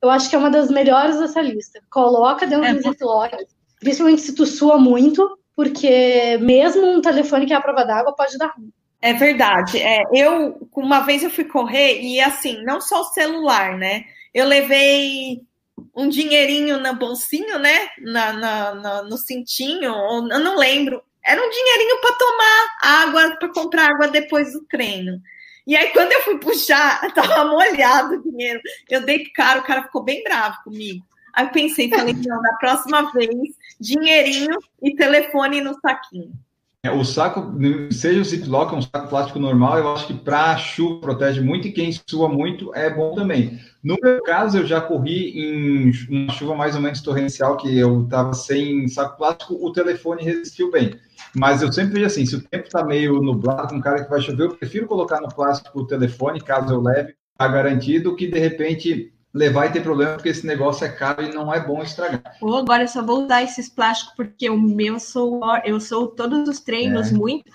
[0.01, 1.81] eu acho que é uma das melhores dessa lista.
[1.89, 3.31] Coloca dentro é, do Ziploc,
[3.79, 8.37] principalmente se tu sua muito, porque mesmo um telefone que é a prova d'água pode
[8.37, 8.71] dar ruim.
[9.01, 9.81] É verdade.
[9.81, 14.05] É, eu, uma vez eu fui correr e assim, não só o celular, né?
[14.33, 15.41] Eu levei
[15.95, 17.89] um dinheirinho na bolsinho, né?
[17.99, 21.01] Na, na, na no cintinho, ou, eu não lembro.
[21.25, 25.21] Era um dinheirinho para tomar água, para comprar água depois do treino.
[25.65, 28.61] E aí, quando eu fui puxar, tava molhado o dinheiro.
[28.89, 31.05] Eu dei pro cara, o cara ficou bem bravo comigo.
[31.33, 33.31] Aí eu pensei, falei, não, na próxima vez,
[33.79, 36.31] dinheirinho e telefone no saquinho.
[36.85, 37.53] É, o saco,
[37.93, 41.71] seja o Ziploc, um saco plástico normal, eu acho que para chuva protege muito e
[41.71, 43.57] quem sua muito é bom também.
[43.81, 48.03] No meu caso, eu já corri em uma chuva mais ou menos torrencial, que eu
[48.03, 50.99] estava sem saco plástico, o telefone resistiu bem.
[51.33, 54.09] Mas eu sempre vejo assim, se o tempo está meio nublado, com um cara que
[54.09, 58.27] vai chover, eu prefiro colocar no plástico o telefone, caso eu leve, está garantido, que
[58.27, 61.81] de repente levar e ter problema, porque esse negócio é caro e não é bom
[61.81, 62.37] estragar.
[62.39, 66.47] Oh, agora eu só vou usar esses plásticos, porque o meu sou, eu sou todos
[66.47, 67.13] os treinos é.
[67.13, 67.51] muito.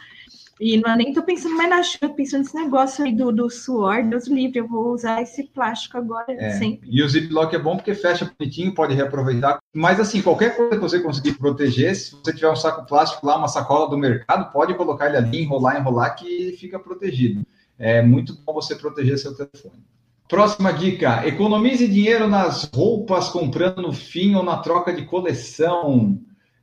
[0.61, 4.03] E não, nem tô pensando mais na chuva, pensando nesse negócio aí do, do suor,
[4.03, 6.51] Deus livre, eu vou usar esse plástico agora é.
[6.51, 6.89] sempre.
[6.91, 9.61] E o Ziploc é bom porque fecha bonitinho, pode reaproveitar.
[9.73, 13.37] Mas assim, qualquer coisa que você conseguir proteger, se você tiver um saco plástico lá,
[13.37, 17.47] uma sacola do mercado, pode colocar ele ali, enrolar, enrolar, que fica protegido.
[17.79, 19.85] É muito bom você proteger seu telefone.
[20.29, 26.21] Próxima dica: economize dinheiro nas roupas comprando no fim ou na troca de coleção.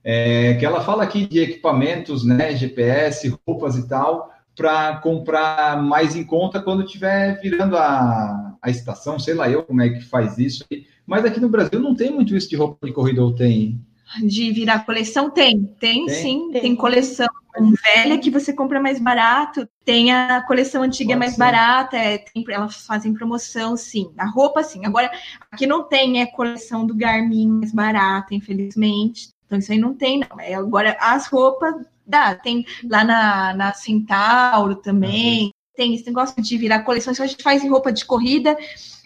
[0.07, 6.15] É, que ela fala aqui de equipamentos, né, GPS, roupas e tal, para comprar mais
[6.15, 10.37] em conta quando estiver virando a, a estação, sei lá eu como é que faz
[10.37, 10.63] isso.
[11.07, 13.83] Mas aqui no Brasil não tem muito isso de roupa de corrida ou tem?
[14.23, 15.29] De virar coleção?
[15.29, 16.49] Tem, tem, tem sim.
[16.51, 17.27] Tem, tem coleção
[17.59, 21.39] velha que você compra mais barato, tem a coleção antiga Pode mais ser.
[21.39, 24.11] barata, é, tem, elas fazem promoção, sim.
[24.17, 24.85] A roupa, sim.
[24.85, 25.11] Agora,
[25.51, 29.29] aqui não tem é coleção do Garmin mais barata, infelizmente.
[29.45, 30.39] Então, isso aí não tem, não.
[30.39, 32.35] É, agora, as roupas, dá.
[32.35, 35.45] Tem lá na, na Centauro também.
[35.45, 35.51] Uhum.
[35.75, 37.19] Tem esse negócio de virar coleções.
[37.19, 38.57] A gente faz em roupa de corrida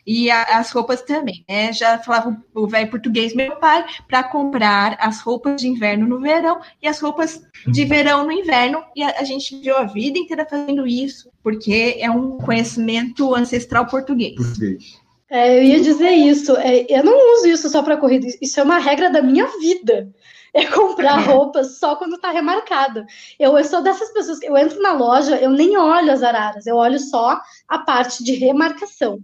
[0.10, 1.72] e a, as roupas também, né?
[1.72, 6.60] Já falava o velho português, meu pai, para comprar as roupas de inverno no verão
[6.82, 8.84] e as roupas de verão no inverno.
[8.96, 13.86] E a, a gente viu a vida inteira fazendo isso, porque é um conhecimento ancestral
[13.86, 14.34] português.
[14.36, 15.00] Português.
[15.30, 16.58] É, eu ia dizer isso.
[16.58, 18.26] É, eu não uso isso só para corrida.
[18.42, 20.10] Isso é uma regra da minha vida.
[20.54, 21.26] É comprar é.
[21.26, 23.06] roupa só quando tá remarcado.
[23.40, 26.66] Eu, eu sou dessas pessoas que eu entro na loja, eu nem olho as araras,
[26.66, 29.20] eu olho só a parte de remarcação.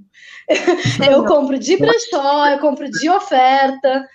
[1.10, 4.08] eu compro de brechó, eu compro de oferta,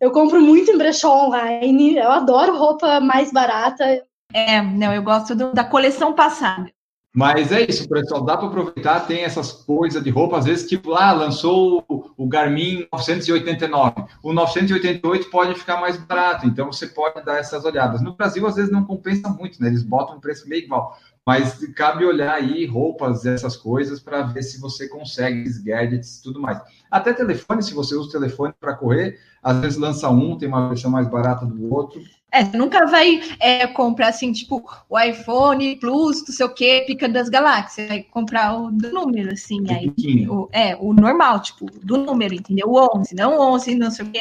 [0.00, 4.04] eu compro muito em brechó online, eu adoro roupa mais barata.
[4.32, 6.70] É, não, eu gosto do, da coleção passada.
[7.18, 10.90] Mas é isso, pessoal, dá para aproveitar, tem essas coisas de roupa, às vezes, tipo,
[10.90, 11.84] lá, ah, lançou
[12.16, 18.00] o Garmin 989, o 988 pode ficar mais barato, então você pode dar essas olhadas.
[18.00, 19.66] No Brasil, às vezes, não compensa muito, né?
[19.66, 24.44] Eles botam um preço meio igual, mas cabe olhar aí roupas, essas coisas, para ver
[24.44, 26.62] se você consegue gadgets e tudo mais.
[26.88, 30.68] Até telefone, se você usa o telefone para correr, às vezes lança um, tem uma
[30.68, 35.76] versão mais barata do outro, é, você nunca vai é, comprar assim, tipo, o iPhone
[35.76, 37.88] Plus, não sei o que, pica das galáxias.
[37.88, 39.64] Vai comprar o do número, assim.
[39.70, 39.92] Aí,
[40.28, 42.68] o, é, o normal, tipo, do número, entendeu?
[42.68, 44.20] O 11, não 11, não sei o que.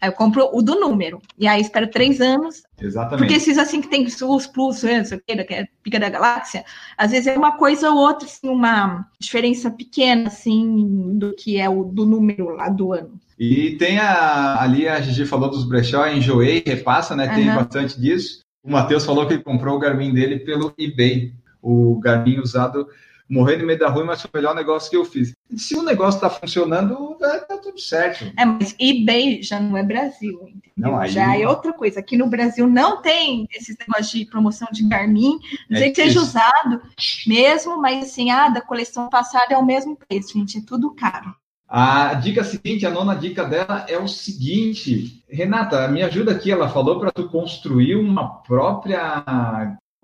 [0.00, 1.20] Aí eu compro o do número.
[1.38, 2.62] E aí espero três anos.
[2.80, 3.20] Exatamente.
[3.20, 6.08] Porque esses assim que tem os plus, não sei o que, que é pica da
[6.08, 6.64] galáxia,
[6.96, 11.68] às vezes é uma coisa ou outra, assim, uma diferença pequena, assim, do que é
[11.68, 13.18] o do número lá do ano.
[13.38, 17.28] E tem a, ali, a Gigi falou dos brechó, enjoei, repassa, né?
[17.34, 17.56] Tem uhum.
[17.56, 18.40] bastante disso.
[18.64, 21.32] O Matheus falou que ele comprou o Garmin dele pelo eBay.
[21.60, 22.88] O Garmin usado,
[23.28, 25.32] morrendo de medo da rua, mas foi o melhor negócio que eu fiz.
[25.54, 28.32] Se o negócio está funcionando, vai tá tudo certo.
[28.36, 30.62] É, mas eBay já não é Brasil, entendeu?
[30.76, 31.10] Não, aí...
[31.10, 32.00] Já é outra coisa.
[32.00, 35.38] Aqui no Brasil não tem esses negócios de promoção de Garmin.
[35.68, 36.80] Não é sei que seja usado
[37.26, 40.58] mesmo, mas assim, ah, da coleção passada é o mesmo preço, gente.
[40.58, 41.34] É tudo caro.
[41.68, 46.68] A dica seguinte, a nona dica dela é o seguinte, Renata, me ajuda aqui, ela
[46.68, 49.24] falou para tu construir uma própria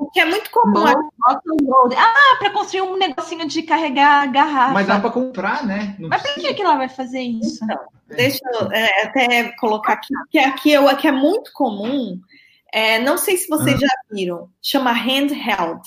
[0.03, 0.85] o que é muito comum.
[0.85, 4.73] Ah, para construir um negocinho de carregar garrafa.
[4.73, 5.95] Mas dá para comprar, né?
[5.97, 7.63] Não Mas por que, que ela vai fazer isso?
[7.63, 12.21] Então, deixa eu é, até colocar aqui, que aqui é, que é muito comum.
[12.73, 13.87] É, não sei se vocês ah.
[13.87, 15.83] já viram, chama handheld.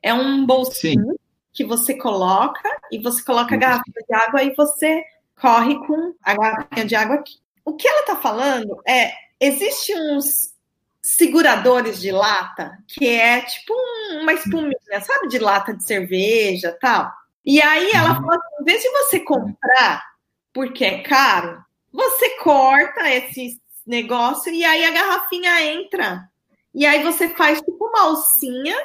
[0.00, 1.17] É um bolsinho Sim
[1.58, 5.02] que você coloca e você coloca a garrafa de água e você
[5.34, 7.34] corre com a garrafinha de água aqui.
[7.64, 10.54] O que ela está falando é, existe uns
[11.02, 13.74] seguradores de lata que é tipo
[14.20, 17.10] uma espuminha, sabe, de lata de cerveja tal.
[17.44, 18.22] E aí ela uhum.
[18.22, 20.04] fala assim, em vez de você comprar
[20.52, 21.60] porque é caro,
[21.92, 26.30] você corta esse negócio e aí a garrafinha entra.
[26.72, 28.76] E aí você faz tipo uma alcinha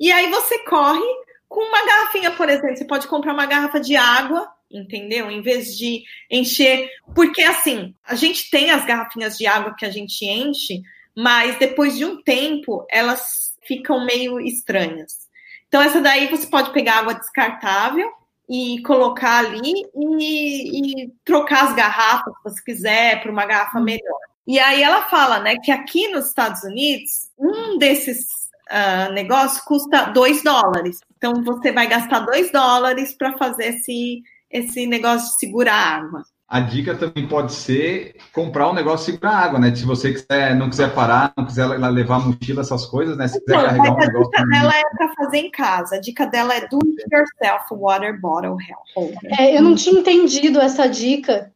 [0.00, 3.94] e aí você corre com uma garrafinha, por exemplo, você pode comprar uma garrafa de
[3.94, 5.30] água, entendeu?
[5.30, 6.88] Em vez de encher.
[7.14, 10.80] Porque, assim, a gente tem as garrafinhas de água que a gente enche,
[11.14, 15.28] mas depois de um tempo elas ficam meio estranhas.
[15.68, 18.10] Então, essa daí você pode pegar água descartável
[18.48, 23.84] e colocar ali e, e trocar as garrafas, se você quiser, para uma garrafa hum.
[23.84, 24.20] melhor.
[24.46, 28.26] E aí ela fala, né, que aqui nos Estados Unidos, um desses
[28.70, 31.00] uh, negócio custa 2 dólares.
[31.22, 36.24] Então você vai gastar 2 dólares para fazer esse, esse negócio de segurar água.
[36.48, 39.72] A dica também pode ser comprar um negócio de segurar água, né?
[39.72, 43.28] Se você quiser, não quiser parar, não quiser levar mochila, essas coisas, né?
[43.28, 44.30] Se quiser então, carregar um a negócio.
[44.34, 45.94] A dica dela é para fazer em casa.
[45.94, 48.56] A dica dela é do it yourself water bottle
[48.96, 49.40] holder.
[49.40, 51.52] É, eu não tinha entendido essa dica,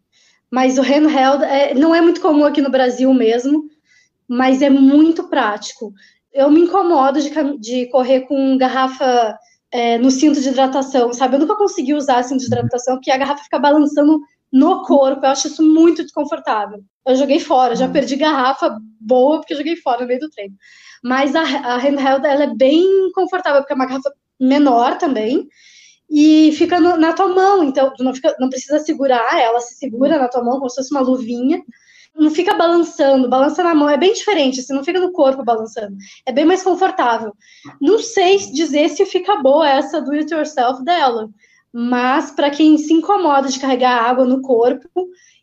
[0.48, 3.64] mas o handheld é, não é muito comum aqui no Brasil mesmo,
[4.28, 5.92] mas é muito prático
[6.36, 9.38] eu me incomodo de, de correr com garrafa
[9.76, 11.34] é, no cinto de hidratação, sabe?
[11.36, 12.60] Eu nunca consegui usar cinto de uhum.
[12.60, 16.82] hidratação, porque a garrafa fica balançando no corpo, eu acho isso muito desconfortável.
[17.06, 17.92] Eu joguei fora, já uhum.
[17.92, 20.54] perdi garrafa boa porque eu joguei fora no meio do treino.
[21.04, 24.10] Mas a, a handheld, ela é bem confortável, porque é uma garrafa
[24.40, 25.46] menor também,
[26.08, 30.18] e fica no, na tua mão, então não, fica, não precisa segurar, ela se segura
[30.18, 31.62] na tua mão como se fosse uma luvinha,
[32.16, 35.96] não fica balançando, balança na mão, é bem diferente, assim, não fica no corpo balançando,
[36.24, 37.32] é bem mais confortável.
[37.80, 41.28] Não sei dizer se fica boa essa do it yourself dela,
[41.72, 44.88] mas para quem se incomoda de carregar água no corpo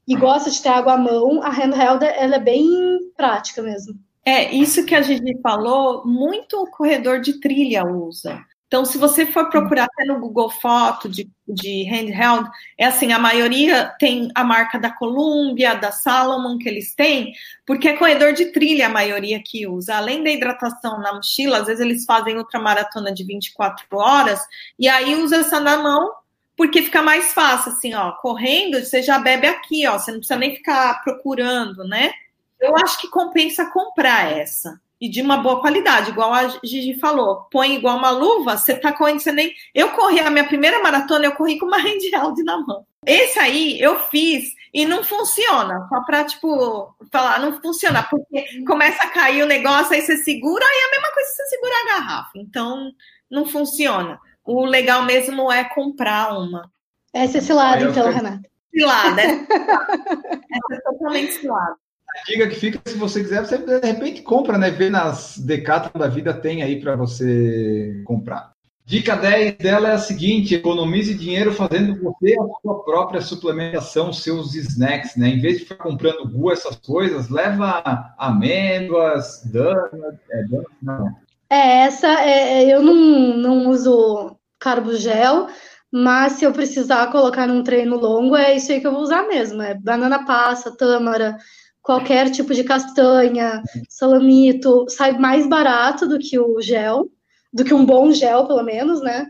[0.07, 3.93] e gosta de ter água à mão, a handheld ela é bem prática mesmo.
[4.26, 8.41] É, isso que a Gigi falou, muito corredor de trilha usa.
[8.74, 13.19] Então, se você for procurar até no Google Foto de, de handheld, é assim, a
[13.19, 17.34] maioria tem a marca da Columbia, da Salomon que eles têm,
[17.67, 19.95] porque é corredor de trilha a maioria que usa.
[19.95, 24.39] Além da hidratação na mochila, às vezes eles fazem ultramaratona de 24 horas,
[24.80, 26.11] e aí usa essa na mão,
[26.57, 30.39] porque fica mais fácil, assim, ó, correndo, você já bebe aqui, ó, você não precisa
[30.39, 32.11] nem ficar procurando, né?
[32.59, 37.47] Eu acho que compensa comprar essa e de uma boa qualidade, igual a Gigi falou.
[37.51, 39.53] Põe igual uma luva, você tá correndo, você nem.
[39.73, 42.85] Eu corri a minha primeira maratona, eu corri com uma handheld na mão.
[43.05, 45.85] Esse aí eu fiz e não funciona.
[45.89, 50.63] Só pra, tipo, falar, não funciona, porque começa a cair o negócio, aí você segura,
[50.65, 52.31] aí é a mesma coisa que você segura a garrafa.
[52.35, 52.91] Então,
[53.29, 54.19] não funciona.
[54.45, 56.71] O legal mesmo é comprar uma.
[57.13, 58.49] Essa é cilada, então, Renata.
[58.73, 59.25] Cilada, é.
[60.49, 61.82] Essa é totalmente cilada
[62.26, 64.70] dica que fica, se você quiser, você de repente compra, né?
[64.70, 68.53] Vê nas Decathlon da vida, tem aí para você comprar.
[68.86, 74.55] Dica 10 dela é a seguinte: economize dinheiro fazendo você a sua própria suplementação, seus
[74.55, 75.30] snacks, né?
[75.30, 77.82] Em vez de ficar comprando gu, essas coisas, leva
[78.18, 81.16] amêndoas, dana, é, dana, não.
[81.49, 85.47] É, essa é, é, eu não, não uso carbogel,
[85.91, 89.28] mas se eu precisar colocar num treino longo, é isso aí que eu vou usar
[89.28, 89.61] mesmo.
[89.61, 91.38] É banana passa, tâmara,
[91.84, 97.11] qualquer tipo de castanha, salamito, sai mais barato do que o gel,
[97.51, 99.27] do que um bom gel, pelo menos, né?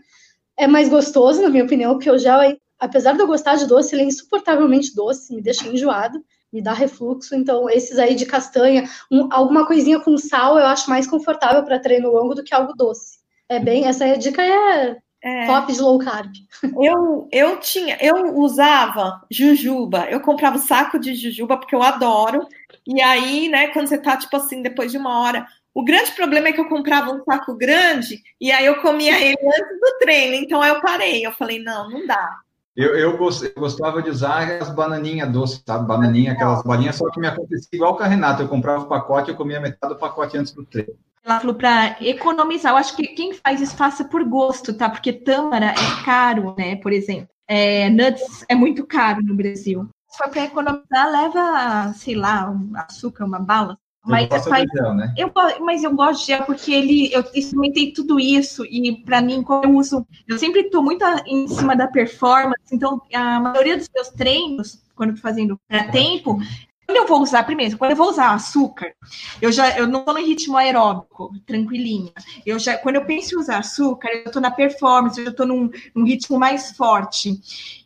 [0.56, 3.66] É mais gostoso, na minha opinião, porque o gel, é, apesar de eu gostar de
[3.66, 7.36] doce, ele é insuportavelmente doce, me deixa enjoado, me dá refluxo.
[7.36, 11.80] Então, esses aí de castanha, um, alguma coisinha com sal, eu acho mais confortável para
[11.80, 13.18] treino longo do que algo doce.
[13.50, 15.48] É bem, essa dica é é.
[15.48, 16.34] Top de low carb.
[16.82, 22.46] Eu, eu tinha, eu usava jujuba, eu comprava saco de jujuba porque eu adoro.
[22.86, 25.48] E aí, né, quando você tá, tipo assim, depois de uma hora.
[25.74, 29.38] O grande problema é que eu comprava um saco grande e aí eu comia ele
[29.42, 30.36] antes do treino.
[30.36, 31.26] Então aí eu parei.
[31.26, 32.40] Eu falei, não, não dá.
[32.76, 35.88] Eu, eu, gostava de usar as bananinhas doces, sabe?
[35.88, 38.44] Bananinha, aquelas balinhas, só que me acontecia igual com a Renata.
[38.44, 40.98] Eu comprava o pacote, eu comia metade do pacote antes do treino.
[41.26, 42.74] Ela falou para economizar.
[42.74, 44.90] Eu acho que quem faz isso faça por gosto, tá?
[44.90, 46.76] Porque tâmara é caro, né?
[46.76, 49.88] Por exemplo, é, nuts é muito caro no Brasil.
[50.10, 53.78] Se for para economizar, leva, sei lá, um açúcar, uma bala.
[54.06, 55.14] Mas, faz, gel, né?
[55.18, 59.42] eu, mas eu gosto de gel porque ele, eu experimentei tudo isso e para mim,
[59.42, 63.90] como eu uso, eu sempre estou muito em cima da performance, então a maioria dos
[63.96, 66.38] meus treinos, quando estou fazendo para tempo,
[66.86, 68.94] quando eu vou usar, primeiro, quando eu vou usar açúcar,
[69.42, 72.12] eu já eu não estou no ritmo aeróbico, tranquilinha.
[72.46, 75.70] Eu já, quando eu penso em usar açúcar, eu estou na performance, eu estou num,
[75.96, 77.40] num, ritmo mais forte.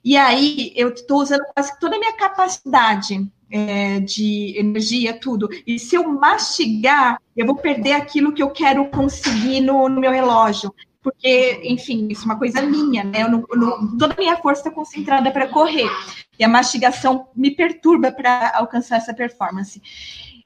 [0.03, 5.47] E aí eu estou usando quase toda a minha capacidade é, de energia, tudo.
[5.65, 10.11] E se eu mastigar, eu vou perder aquilo que eu quero conseguir no, no meu
[10.11, 10.73] relógio
[11.07, 13.23] porque, enfim, isso é uma coisa minha, né?
[13.23, 15.89] Eu não, não, toda a minha força está concentrada para correr.
[16.37, 19.81] E a mastigação me perturba para alcançar essa performance.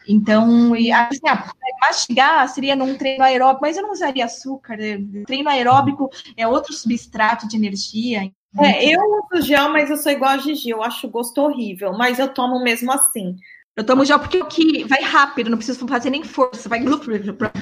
[0.08, 1.52] Então, e, assim, ah,
[1.82, 4.78] mastigar seria num treino aeróbico, mas eu não usaria açúcar.
[4.78, 5.00] Né?
[5.26, 8.32] Treino aeróbico é outro substrato de energia.
[8.60, 9.00] É, eu
[9.34, 12.62] uso gel, mas eu sou igual a Gigi, eu acho gosto horrível, mas eu tomo
[12.62, 13.36] mesmo assim.
[13.76, 17.60] Eu tomo gel porque que vai rápido, não preciso fazer nem força, vai pronto,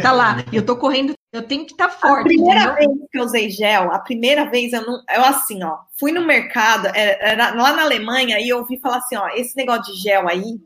[0.00, 0.36] tá lá.
[0.52, 2.20] E eu tô correndo, eu tenho que estar tá forte.
[2.20, 2.94] A primeira entendeu?
[2.94, 6.24] vez que eu usei gel, a primeira vez eu não, eu assim, ó, fui no
[6.24, 10.00] mercado, era, era lá na Alemanha e eu ouvi falar assim, ó, esse negócio de
[10.00, 10.60] gel aí,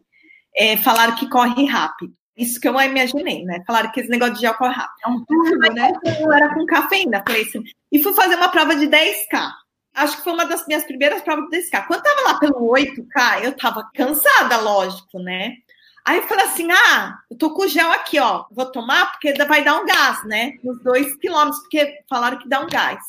[0.55, 2.13] é, falaram que corre rápido.
[2.37, 3.63] Isso que eu imaginei, né?
[3.67, 4.97] Falaram que esse negócio de gel corre rápido.
[5.05, 5.93] É um turbo, né?
[6.21, 9.62] Eu era com cafeína, falei assim, e fui fazer uma prova de 10K
[9.95, 11.87] acho que foi uma das minhas primeiras provas do 10K.
[11.87, 15.57] Quando eu tava lá pelo 8K, eu tava cansada, lógico, né?
[16.05, 18.47] Aí eu falei assim: ah, eu tô com gel aqui, ó.
[18.51, 20.53] Vou tomar porque vai dar um gás, né?
[20.63, 23.01] Nos dois quilômetros, porque falaram que dá um gás.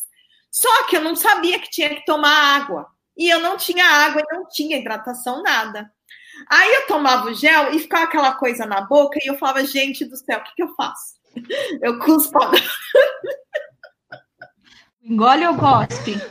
[0.52, 2.88] Só que eu não sabia que tinha que tomar água.
[3.18, 5.92] E eu não tinha água não tinha hidratação, nada.
[6.50, 10.06] Aí eu tomava o gel e ficava aquela coisa na boca e eu falava, gente
[10.06, 11.14] do céu, o que, que eu faço?
[11.82, 12.40] Eu cuspo.
[15.04, 16.16] Engole ou cospe?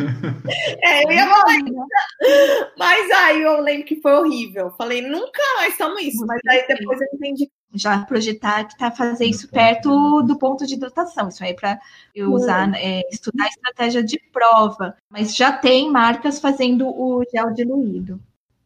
[0.84, 2.72] É, eu ia falar isso.
[2.76, 4.72] Mas aí eu lembro que foi horrível.
[4.76, 6.26] Falei, nunca mais tomo isso.
[6.26, 7.50] Mas aí depois eu entendi.
[7.72, 11.28] Já projetar que tá fazer isso perto do ponto de hidratação.
[11.28, 11.78] Isso aí é para
[12.14, 14.96] eu usar, é, estudar estratégia de prova.
[15.08, 18.20] Mas já tem marcas fazendo o gel diluído.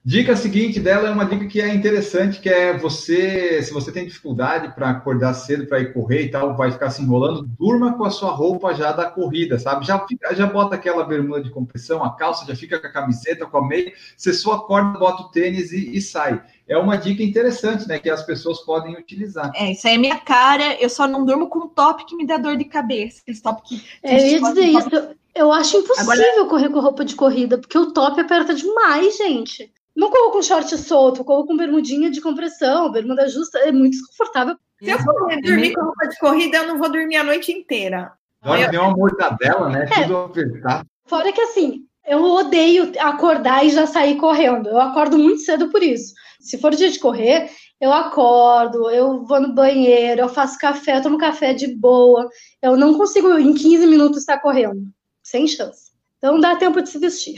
[0.08, 4.06] Dica seguinte dela é uma dica que é interessante, que é você, se você tem
[4.06, 8.04] dificuldade para acordar cedo para ir correr e tal, vai ficar se enrolando, durma com
[8.04, 9.84] a sua roupa já da corrida, sabe?
[9.84, 13.46] Já fica, já bota aquela bermuda de compressão, a calça já fica com a camiseta,
[13.46, 16.40] com a meia, você só acorda, bota o tênis e, e sai.
[16.68, 19.50] É uma dica interessante, né, que as pessoas podem utilizar.
[19.56, 22.24] É, isso aí é minha cara, eu só não durmo com um top que me
[22.24, 23.82] dá dor de cabeça, esse top que...
[24.04, 26.48] É, eu ia dizer isso, eu acho impossível Agora...
[26.48, 29.74] correr com roupa de corrida, porque o top aperta demais, gente.
[29.96, 34.56] Não corro com short solto, corro com bermudinha de compressão, bermuda justa, é muito desconfortável.
[34.78, 38.12] Se eu for dormir com roupa de corrida, eu não vou dormir a noite inteira.
[38.42, 39.86] Agora tem uma mortadela, né?
[39.90, 40.02] É.
[40.02, 40.86] Tudo apertado.
[41.06, 44.68] Fora que assim, eu odeio acordar e já sair correndo.
[44.68, 46.12] Eu acordo muito cedo por isso.
[46.40, 51.02] Se for dia de correr, eu acordo, eu vou no banheiro, eu faço café, eu
[51.02, 52.28] tomo café de boa.
[52.62, 54.82] Eu não consigo em 15 minutos estar correndo.
[55.22, 55.90] Sem chance.
[56.18, 57.36] Então dá tempo de se vestir.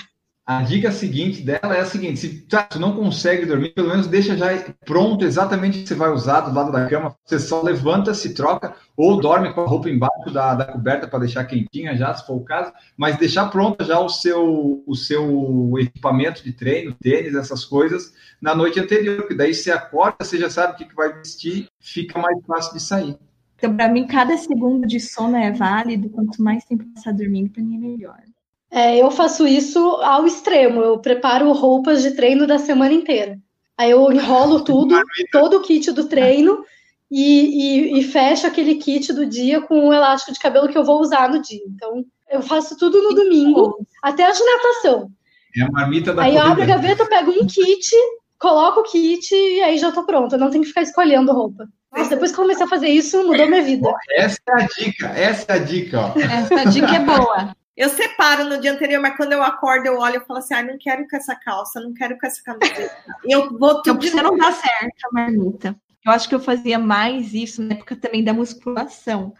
[0.48, 4.06] A dica seguinte dela é a seguinte: se tá, tu não consegue dormir, pelo menos
[4.06, 4.46] deixa já
[4.82, 7.14] pronto exatamente o que você vai usar do lado da cama.
[7.22, 11.18] Você só levanta, se troca, ou dorme com a roupa embaixo da, da coberta para
[11.18, 15.74] deixar quentinha já, se for o caso, mas deixar pronto já o seu, o seu
[15.80, 20.48] equipamento de treino, tênis, essas coisas, na noite anterior, que daí você acorda, você já
[20.48, 23.18] sabe o que, que vai vestir, fica mais fácil de sair.
[23.56, 27.62] Então, para mim, cada segundo de sono é válido, quanto mais tempo passar dormindo, para
[27.62, 28.22] mim é melhor.
[28.70, 30.80] É, eu faço isso ao extremo.
[30.80, 33.38] Eu preparo roupas de treino da semana inteira.
[33.76, 35.00] Aí eu enrolo tudo,
[35.32, 36.64] todo o kit do treino
[37.10, 40.84] e, e, e, fecho aquele kit do dia com o elástico de cabelo que eu
[40.84, 41.62] vou usar no dia.
[41.66, 45.10] Então, eu faço tudo no domingo, até a de natação.
[45.56, 47.90] É a marmita da Aí eu abro a gaveta, pego um kit,
[48.38, 50.36] coloco o kit e aí já tô pronta.
[50.36, 51.66] Eu não tenho que ficar escolhendo roupa.
[51.90, 53.90] Mas depois que comecei a fazer isso, mudou minha vida.
[54.10, 56.20] Essa é a dica, essa é a dica, ó.
[56.20, 57.56] Essa dica é boa.
[57.78, 60.64] Eu separo no dia anterior, mas quando eu acordo, eu olho e falo assim: ah,
[60.64, 62.92] não quero com essa calça, não quero com essa camiseta.
[63.24, 64.04] eu vou tudo.
[64.04, 65.76] Então, você não dá certo, marmita.
[66.04, 69.32] Eu acho que eu fazia mais isso na época também da musculação,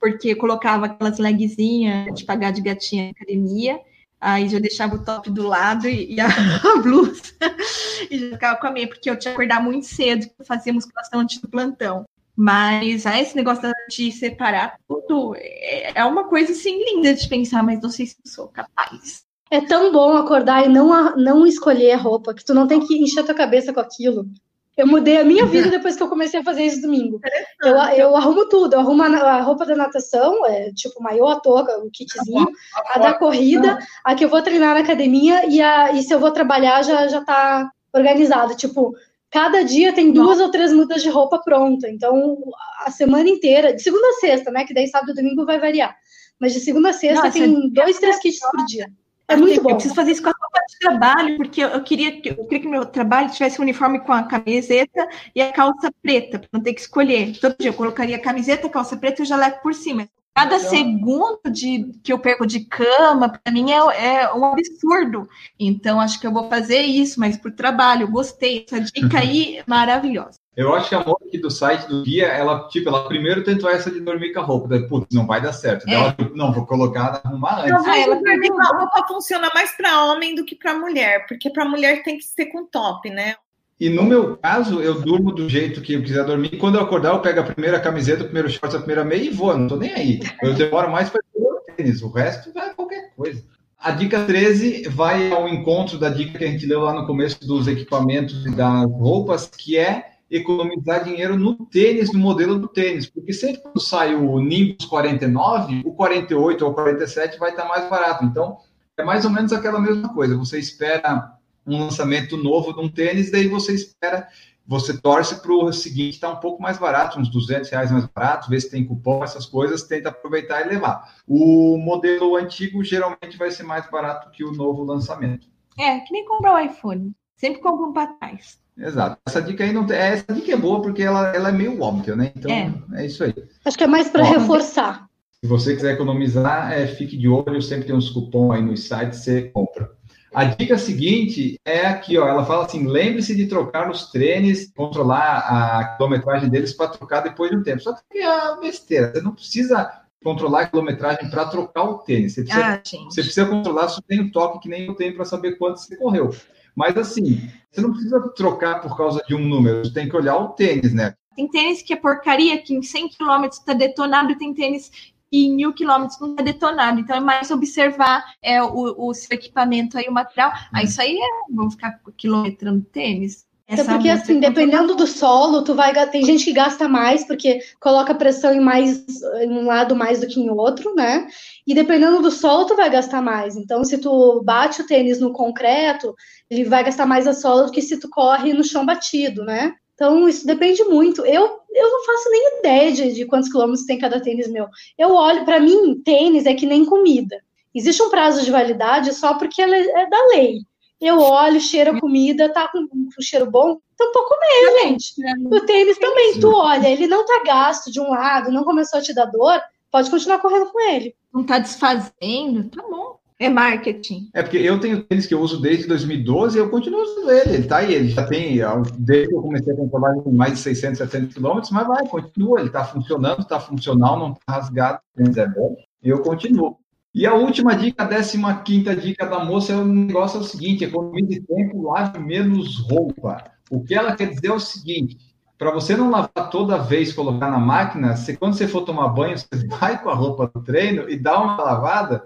[0.00, 3.78] porque eu colocava aquelas legzinhas de pagar de gatinha na academia,
[4.18, 6.28] aí já deixava o top do lado e, e a,
[6.74, 7.20] a blusa,
[8.10, 11.20] e já ficava com a minha, porque eu tinha que acordar muito cedo, fazia musculação
[11.20, 12.06] antes do plantão.
[12.36, 17.62] Mas ah, esse negócio de separar tudo é, é uma coisa assim linda de pensar,
[17.62, 19.24] mas não sei se eu sou capaz.
[19.50, 22.96] É tão bom acordar e não, não escolher a roupa, que tu não tem que
[22.96, 24.26] encher tua cabeça com aquilo.
[24.74, 27.20] Eu mudei a minha vida depois que eu comecei a fazer isso domingo.
[27.62, 31.38] Eu, eu arrumo tudo, eu arrumo a, a roupa da natação, é, tipo maiô, a
[31.38, 32.48] touca, o kitzinho,
[32.94, 36.18] a da corrida, a que eu vou treinar na academia e, a, e se eu
[36.18, 38.56] vou trabalhar já, já tá organizado.
[38.56, 38.94] Tipo,
[39.32, 40.42] cada dia tem duas Nossa.
[40.44, 41.88] ou três mudas de roupa pronta.
[41.88, 42.38] Então,
[42.84, 44.64] a semana inteira, de segunda a sexta, né?
[44.64, 45.96] Que daí sábado e domingo vai variar.
[46.38, 48.86] Mas de segunda a sexta Nossa, tem dois, três kits por dia.
[49.26, 49.70] É muito bom.
[49.70, 52.68] Eu preciso fazer isso com a roupa de trabalho, porque eu queria, eu queria que
[52.68, 56.74] meu trabalho tivesse um uniforme com a camiseta e a calça preta, para não ter
[56.74, 57.38] que escolher.
[57.40, 60.06] Todo dia eu colocaria a camiseta, a calça preta e já levo por cima.
[60.34, 60.70] Cada então...
[60.70, 65.28] segundo de, que eu perco de cama, para mim, é, é, um absurdo.
[65.58, 68.64] Então, acho que eu vou fazer isso, mas por trabalho, gostei.
[68.66, 70.42] Essa dica aí é maravilhosa.
[70.54, 73.70] Eu acho que a moça aqui do site do guia, ela, tipo, ela primeiro tentou
[73.70, 75.88] essa de dormir com a roupa, daí, putz, não vai dar certo.
[75.88, 75.94] É.
[75.94, 77.72] Ela, não, vou colocar, arrumar antes.
[77.72, 81.48] Não, ela dormir com a roupa funciona mais para homem do que para mulher, porque
[81.48, 83.36] para mulher tem que ser com top, né?
[83.82, 86.56] E no meu caso, eu durmo do jeito que eu quiser dormir.
[86.56, 89.30] Quando eu acordar, eu pego a primeira camiseta, o primeiro short, a primeira meia e
[89.30, 89.58] vou.
[89.58, 90.20] Não tô nem aí.
[90.40, 92.00] Eu demoro mais para o tênis.
[92.00, 93.42] O resto vai qualquer coisa.
[93.76, 97.44] A dica 13 vai ao encontro da dica que a gente leu lá no começo
[97.44, 103.10] dos equipamentos e das roupas, que é economizar dinheiro no tênis, no modelo do tênis.
[103.10, 107.90] Porque sempre quando sai o Nimbus 49, o 48 ou o 47 vai estar mais
[107.90, 108.24] barato.
[108.24, 108.58] Então,
[108.96, 110.36] é mais ou menos aquela mesma coisa.
[110.36, 111.32] Você espera
[111.66, 114.28] um lançamento novo de um tênis, daí você espera,
[114.66, 118.06] você torce para o seguinte estar tá um pouco mais barato, uns 200 reais mais
[118.06, 121.16] barato, vê se tem cupom, essas coisas, tenta aproveitar e levar.
[121.26, 125.46] O modelo antigo geralmente vai ser mais barato que o novo lançamento.
[125.78, 127.12] É, que nem comprar o iPhone.
[127.36, 128.60] Sempre compra um para trás.
[128.78, 129.18] Exato.
[129.26, 129.96] Essa dica aí não tem.
[129.96, 132.32] Essa dica é boa porque ela, ela é meio óbvia, né?
[132.34, 133.34] Então é, é isso aí.
[133.64, 135.06] Acho que é mais para reforçar.
[135.42, 139.18] Se você quiser economizar, é, fique de olho, sempre tem uns cupons aí nos sites,
[139.18, 139.90] você compra.
[140.34, 142.26] A dica seguinte é aqui, ó.
[142.26, 147.50] Ela fala assim: lembre-se de trocar os treinos, controlar a quilometragem deles para trocar depois
[147.50, 147.82] de um tempo.
[147.82, 149.12] Só que é besteira.
[149.12, 152.34] Você não precisa controlar a quilometragem para trocar o tênis.
[152.34, 155.24] Você precisa, ah, você precisa controlar se tem um toque que nem eu tenho para
[155.24, 156.30] saber quanto você correu.
[156.74, 159.84] Mas assim, você não precisa trocar por causa de um número.
[159.84, 161.14] Você tem que olhar o tênis, né?
[161.36, 165.46] Tem tênis que é porcaria, que em 100 km está detonado, e tem tênis e
[165.46, 167.00] em mil quilômetros não está detonado.
[167.00, 170.52] Então é mais observar é, o, o seu equipamento aí, o material.
[170.70, 173.46] Ah, isso aí é, vamos ficar quilometrando tênis.
[173.66, 178.14] É porque assim, dependendo do solo, tu vai tem gente que gasta mais porque coloca
[178.14, 179.02] pressão em mais
[179.40, 181.26] em um lado mais do que em outro, né?
[181.66, 183.56] E dependendo do solo, tu vai gastar mais.
[183.56, 186.14] Então, se tu bate o tênis no concreto,
[186.50, 189.74] ele vai gastar mais a sola do que se tu corre no chão batido, né?
[189.94, 191.24] Então, isso depende muito.
[191.24, 194.66] Eu, eu não faço nem ideia de, de quantos quilômetros tem cada tênis meu.
[194.98, 197.42] Eu olho, para mim, tênis é que nem comida.
[197.74, 200.60] Existe um prazo de validade só porque ela é da lei.
[201.00, 205.14] Eu olho, cheiro a comida, tá com um cheiro bom, então tô comendo, gente.
[205.46, 209.02] O tênis também, tu olha, ele não tá gasto de um lado, não começou a
[209.02, 211.16] te dar dor, pode continuar correndo com ele.
[211.34, 213.18] Não tá desfazendo, tá bom.
[213.42, 214.30] É marketing.
[214.32, 217.54] É porque eu tenho tênis que eu uso desde 2012 e eu continuo usando ele.
[217.54, 218.60] Ele tá aí, ele já tem,
[218.96, 222.60] desde que eu comecei a controlar mais de 600, 700 quilômetros, mas vai, continua.
[222.60, 225.74] Ele tá funcionando, tá funcional, não tá rasgado, tênis é bom.
[226.04, 226.76] E eu continuo.
[227.12, 230.44] E a última dica, a 15 quinta dica da moça é o negócio é o
[230.44, 233.42] seguinte: economize tempo, lave menos roupa.
[233.68, 235.16] O que ela quer dizer é o seguinte:
[235.58, 239.36] para você não lavar toda vez, colocar na máquina, você, quando você for tomar banho,
[239.36, 242.24] você vai com a roupa do treino e dá uma lavada.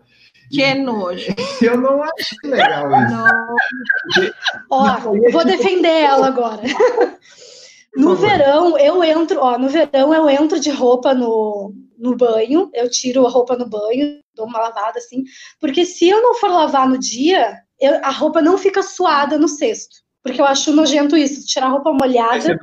[0.50, 1.34] Que é nojo.
[1.60, 2.88] Eu não acho legal
[4.16, 4.34] isso.
[4.70, 6.62] Ó, eu vou defender ela agora.
[7.96, 12.90] No verão, eu entro, ó, no verão eu entro de roupa no, no banho, eu
[12.90, 15.24] tiro a roupa no banho, dou uma lavada assim,
[15.58, 19.48] porque se eu não for lavar no dia, eu, a roupa não fica suada no
[19.48, 19.96] cesto.
[20.22, 22.52] Porque eu acho nojento isso, tirar a roupa molhada.
[22.52, 22.56] É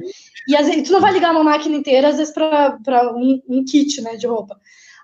[0.50, 2.78] e às vezes tu não vai ligar uma máquina inteira, às vezes, para
[3.16, 4.60] um, um kit né, de roupa.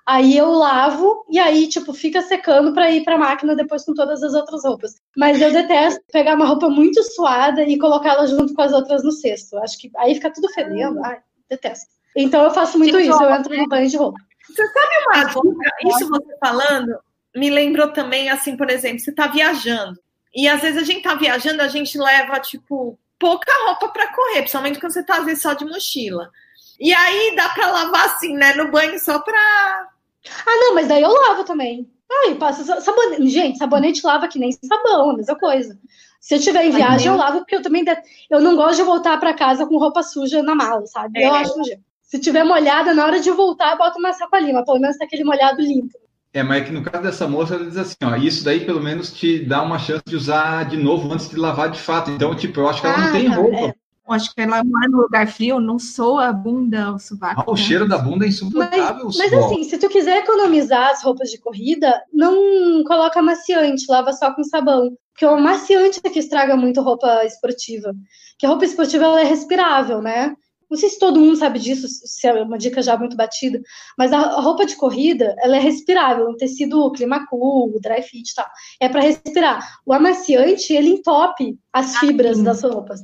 [0.09, 3.93] Aí eu lavo e aí, tipo, fica secando para ir para a máquina depois com
[3.93, 4.95] todas as outras roupas.
[5.15, 9.03] Mas eu detesto pegar uma roupa muito suada e colocar ela junto com as outras
[9.03, 9.55] no cesto.
[9.59, 10.99] Acho que aí fica tudo fedendo.
[11.05, 11.91] Ai, detesto.
[12.15, 14.19] Então eu faço muito isso, eu entro no banho de roupa.
[14.47, 15.69] Você sabe uma coisa?
[15.85, 16.99] Isso você falando
[17.35, 19.99] me lembrou também, assim, por exemplo, você tá viajando.
[20.33, 24.39] E às vezes a gente tá viajando, a gente leva, tipo, pouca roupa para correr,
[24.39, 26.31] principalmente quando você tá, às vezes, só de mochila.
[26.79, 29.89] E aí dá para lavar assim, né, no banho só pra.
[30.27, 31.89] Ah, não, mas daí eu lavo também.
[32.11, 33.29] Ai, passa sabonete.
[33.29, 35.77] Gente, sabonete lava que nem sabão, a mesma coisa.
[36.19, 37.85] Se eu tiver em viagem, eu lavo, porque eu também
[38.29, 41.19] eu não gosto de voltar para casa com roupa suja na mala, sabe?
[41.19, 41.27] É.
[41.27, 41.53] Eu acho
[42.01, 45.23] Se tiver molhada, na hora de voltar, bota uma sacolinha, mas pelo menos tá aquele
[45.23, 45.97] molhado limpo.
[46.31, 48.81] É, mas é que no caso dessa moça, ela diz assim, ó, isso daí pelo
[48.81, 52.11] menos te dá uma chance de usar de novo antes de lavar de fato.
[52.11, 53.57] Então, tipo, eu acho que ela ah, não tem tá, roupa.
[53.57, 53.73] É.
[54.09, 57.41] Eu acho que ela mora no lugar frio, não soa a bunda, o sovaco.
[57.41, 57.61] Ah, o né?
[57.61, 59.05] cheiro da bunda é insuportável.
[59.05, 64.11] Mas, mas assim, se tu quiser economizar as roupas de corrida, não coloca amaciante, lava
[64.11, 64.97] só com sabão.
[65.13, 67.93] Porque o amaciante é que estraga muito roupa esportiva.
[68.39, 70.33] Que a roupa esportiva ela é respirável, né?
[70.67, 73.59] Não sei se todo mundo sabe disso, se é uma dica já muito batida,
[73.97, 78.47] mas a roupa de corrida, ela é respirável, um tecido climacool, dry fit e tal.
[78.79, 79.67] É para respirar.
[79.85, 83.01] O amaciante, ele entope as ah, fibras das roupas.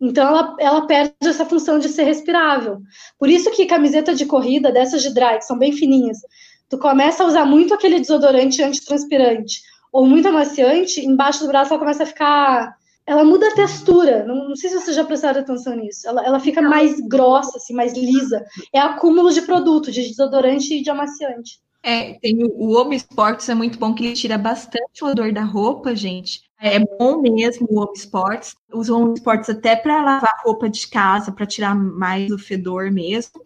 [0.00, 2.78] Então ela, ela perde essa função de ser respirável.
[3.18, 6.18] Por isso que camiseta de corrida, dessas de dry, que são bem fininhas,
[6.68, 9.60] tu começa a usar muito aquele desodorante antitranspirante
[9.92, 12.74] ou muito amaciante, embaixo do braço ela começa a ficar
[13.06, 14.24] ela muda a textura.
[14.24, 16.08] Não, não, sei se vocês já prestaram atenção nisso.
[16.08, 18.44] Ela, ela fica mais grossa, assim, mais lisa.
[18.72, 21.60] É acúmulo de produto, de desodorante e de amaciante.
[21.82, 25.32] É, tem o, o Home Sports, é muito bom que ele tira bastante o odor
[25.32, 26.42] da roupa, gente.
[26.60, 28.54] É bom mesmo o Home Sports.
[28.72, 32.90] Usa o Home Sports até para lavar roupa de casa, para tirar mais o fedor
[32.90, 33.40] mesmo.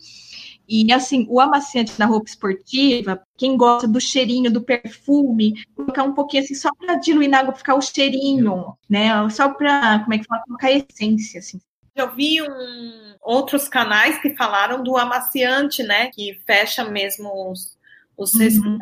[0.66, 6.14] E assim, o amaciante na roupa esportiva, quem gosta do cheirinho do perfume, colocar um
[6.14, 9.28] pouquinho assim, só para diluir na água, ficar o cheirinho, né?
[9.30, 11.60] Só para, como é que fala, colocar essência, assim.
[11.94, 16.08] Eu vi um, outros canais que falaram do amaciante, né?
[16.08, 17.76] Que fecha mesmo os,
[18.16, 18.78] os uhum.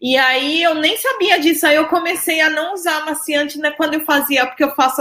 [0.00, 1.66] E aí eu nem sabia disso.
[1.66, 5.00] Aí eu comecei a não usar amaciante né, quando eu fazia, porque eu faço,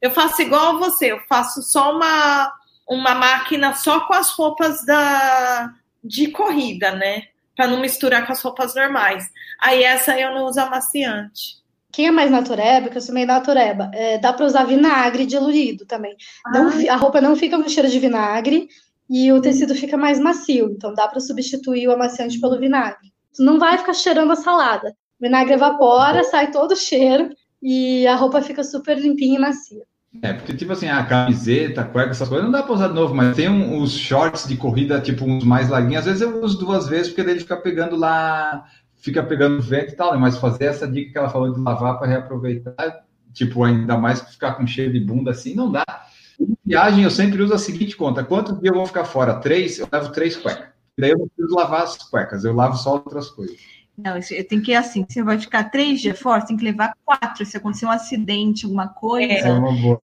[0.00, 2.52] eu faço igual a você, eu faço só uma
[2.90, 7.22] uma máquina só com as roupas da, de corrida, né?
[7.54, 9.30] Para não misturar com as roupas normais.
[9.60, 11.60] Aí essa eu não uso amaciante.
[11.92, 15.86] Quem é mais natureba, que eu sou meio natureba, é, dá para usar vinagre diluído
[15.86, 16.16] também.
[16.46, 18.68] Não, a roupa não fica com cheiro de vinagre
[19.10, 20.70] e o tecido fica mais macio.
[20.70, 23.12] Então dá para substituir o amaciante pelo vinagre.
[23.40, 24.90] Não vai ficar cheirando a salada.
[25.20, 27.28] O vinagre evapora, sai todo o cheiro
[27.60, 29.82] e a roupa fica super limpinha e macia.
[30.22, 33.14] É, porque, tipo assim, a camiseta, cueca, essas coisas, não dá pra usar de novo,
[33.14, 36.00] mas tem um, os shorts de corrida, tipo, uns mais larguinhos.
[36.00, 38.64] Às vezes eu uso duas vezes, porque daí ele fica pegando lá,
[38.96, 40.18] fica pegando vento e tal, né?
[40.18, 44.32] Mas fazer essa dica que ela falou de lavar para reaproveitar, tipo, ainda mais que
[44.32, 45.84] ficar com cheiro de bunda assim, não dá.
[46.40, 49.34] Em viagem, eu sempre uso a seguinte conta: quantos dias eu vou ficar fora?
[49.34, 50.70] Três, eu levo três cuecas.
[50.98, 53.58] Daí eu não preciso lavar as cuecas, eu lavo só outras coisas.
[53.96, 56.94] Não, eu tenho que ir assim, você vai ficar três dias fora, tem que levar
[57.04, 59.48] quatro, se acontecer um acidente, alguma coisa.
[59.48, 60.00] É, uma boa.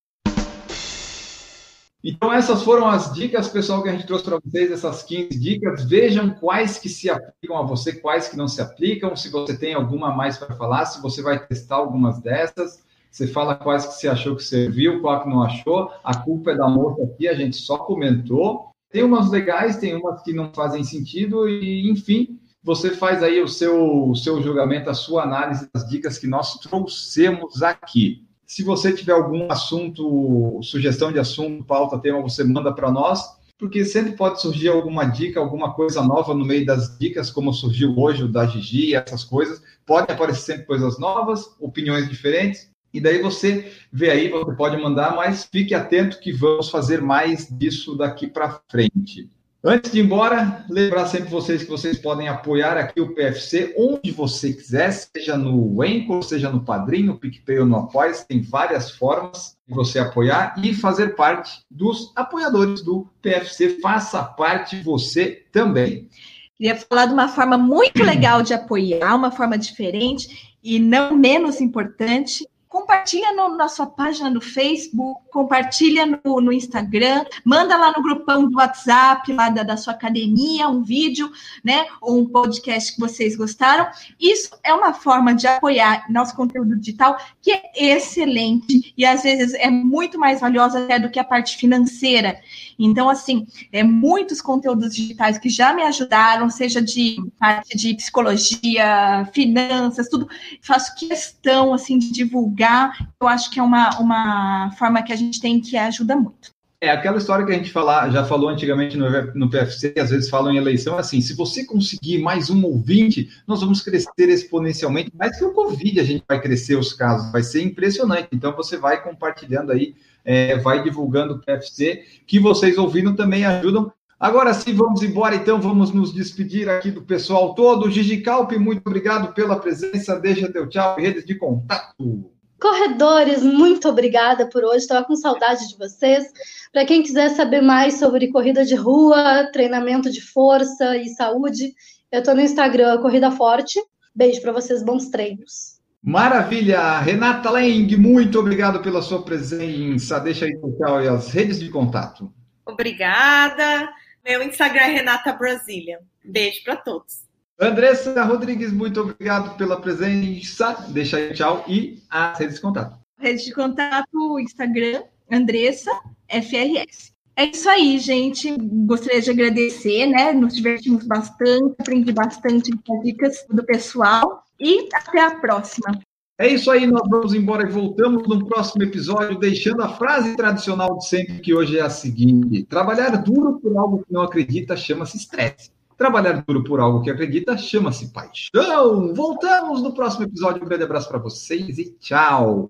[2.03, 5.83] Então, essas foram as dicas, pessoal, que a gente trouxe para vocês, essas 15 dicas.
[5.83, 9.15] Vejam quais que se aplicam a você, quais que não se aplicam.
[9.15, 12.83] Se você tem alguma mais para falar, se você vai testar algumas dessas,
[13.17, 15.89] você fala quais que você achou que serviu, qual que não achou.
[16.03, 18.67] A culpa é da moça aqui, a gente só comentou.
[18.91, 23.47] Tem umas legais, tem umas que não fazem sentido, e enfim, você faz aí o
[23.47, 28.23] seu, o seu julgamento, a sua análise das dicas que nós trouxemos aqui.
[28.45, 33.83] Se você tiver algum assunto, sugestão de assunto, pauta, tema, você manda para nós, porque
[33.83, 38.23] sempre pode surgir alguma dica, alguma coisa nova no meio das dicas, como surgiu hoje
[38.23, 39.59] o da Gigi, essas coisas.
[39.87, 42.76] Podem aparecer sempre coisas novas, opiniões diferentes.
[42.93, 47.47] E daí você vê aí, você pode mandar, mas fique atento que vamos fazer mais
[47.49, 49.29] disso daqui para frente.
[49.63, 54.11] Antes de ir embora, lembrar sempre vocês que vocês podem apoiar aqui o PFC onde
[54.11, 58.91] você quiser, seja no Enco, seja no Padrinho, no PicPay ou no Apoia, tem várias
[58.91, 63.79] formas de você apoiar e fazer parte dos apoiadores do PFC.
[63.81, 66.07] Faça parte você também.
[66.55, 71.59] Queria falar de uma forma muito legal de apoiar, uma forma diferente e não menos
[71.59, 72.47] importante,
[72.87, 78.49] compartilha no, na sua página do Facebook, compartilha no, no, Instagram, manda lá no grupão
[78.49, 81.29] do WhatsApp, lá da, da sua academia, um vídeo,
[81.61, 83.87] né, ou um podcast que vocês gostaram.
[84.17, 89.53] Isso é uma forma de apoiar nosso conteúdo digital que é excelente e às vezes
[89.55, 92.39] é muito mais valiosa até do que a parte financeira.
[92.77, 99.27] Então, assim, é muitos conteúdos digitais que já me ajudaram, seja de parte de psicologia,
[99.33, 100.27] finanças, tudo.
[100.61, 102.91] Faço questão, assim, de divulgar.
[103.19, 106.57] Eu acho que é uma, uma forma que a gente tem que ajuda muito.
[106.79, 110.29] É aquela história que a gente fala, já falou antigamente no, no PFC, às vezes
[110.29, 115.39] falam em eleição, assim, se você conseguir mais um ouvinte, nós vamos crescer exponencialmente, mais
[115.39, 118.27] que o Covid a gente vai crescer os casos, vai ser impressionante.
[118.31, 119.95] Então você vai compartilhando aí
[120.27, 123.89] é, vai divulgando o PFC, que vocês ouvindo também ajudam.
[124.19, 127.89] Agora sim, vamos embora, então, vamos nos despedir aqui do pessoal todo.
[127.89, 132.29] Gigi Calp, muito obrigado pela presença, deixa teu tchau redes de contato.
[132.59, 136.25] Corredores, muito obrigada por hoje, estava com saudade de vocês.
[136.73, 141.73] Para quem quiser saber mais sobre corrida de rua, treinamento de força e saúde,
[142.11, 143.79] eu estou no Instagram Corrida Forte.
[144.13, 145.76] Beijo para vocês, bons treinos.
[146.03, 146.99] Maravilha!
[146.99, 150.19] Renata Leng, muito obrigado pela sua presença.
[150.19, 152.31] Deixa aí o tchau e as redes de contato.
[152.65, 153.89] Obrigada.
[154.23, 155.99] Meu Instagram é Renata Brasília.
[156.23, 157.25] Beijo para todos.
[157.59, 160.85] Andressa Rodrigues, muito obrigado pela presença.
[160.89, 162.99] Deixa aí tchau e as redes de contato.
[163.19, 165.91] Rede de contato, Instagram, Andressa
[166.29, 167.11] FRS.
[167.35, 168.55] É isso aí, gente.
[168.85, 170.31] Gostaria de agradecer, né?
[170.31, 174.43] Nos divertimos bastante, aprendi bastante com as dicas do pessoal.
[174.59, 175.99] E até a próxima.
[176.39, 180.95] É isso aí, nós vamos embora e voltamos no próximo episódio, deixando a frase tradicional
[180.99, 185.17] de sempre, que hoje é a seguinte: trabalhar duro por algo que não acredita chama-se
[185.17, 185.71] estresse.
[185.97, 189.15] Trabalhar duro por algo que acredita chama-se paixão.
[189.15, 190.61] Voltamos no próximo episódio.
[190.63, 192.69] Um grande abraço para vocês e tchau.